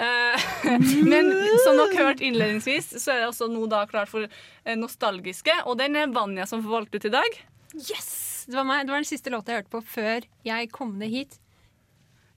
[0.00, 0.46] Eh,
[1.12, 1.28] men
[1.64, 5.62] som dere hørte innledningsvis, så er det også nå da klart for eh, nostalgiske.
[5.68, 7.42] Og den er Vanja som får valgt ut i dag.
[7.76, 8.31] Yes!
[8.46, 8.86] Det var meg.
[8.86, 11.38] Det var den siste låta jeg hørte på før jeg kom ned hit.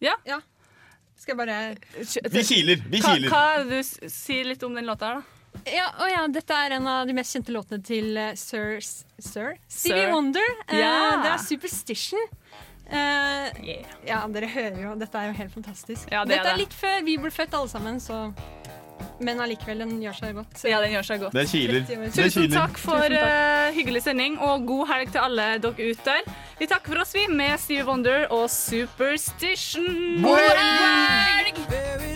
[0.04, 0.18] Ja.
[1.16, 1.58] Skal jeg bare
[2.36, 2.84] Vi kiler.
[2.92, 3.30] Vi kiler.
[3.32, 5.32] hva hva du sier litt om den låta her, da?
[5.72, 9.54] Ja, å ja, dette er en av de mest kjente låtene til uh, Sir, Sir?
[9.72, 10.12] Stevie Sir.
[10.12, 10.50] Wonder.
[10.68, 11.24] Uh, yeah.
[11.24, 12.26] Det er Superstition.
[12.86, 13.62] Eh,
[14.06, 14.92] Ja, dere hører jo.
[15.00, 16.12] Dette er jo helt fantastisk.
[16.12, 16.66] Ja, det er dette er det.
[16.68, 18.20] litt før vi ble født alle sammen, så
[19.20, 20.64] Men allikevel, den gjør seg godt.
[20.68, 21.34] Ja, den gjør seg godt.
[21.38, 21.86] Det kiler.
[21.88, 22.10] 30 år.
[22.16, 23.30] Det Tusen takk for Tusen takk.
[23.70, 26.36] eh, hyggelig sending, og god helg til alle dere ute der.
[26.60, 30.22] Vi takker for oss, vi, med Steve Wonder og Superstition.
[30.24, 32.15] God helg!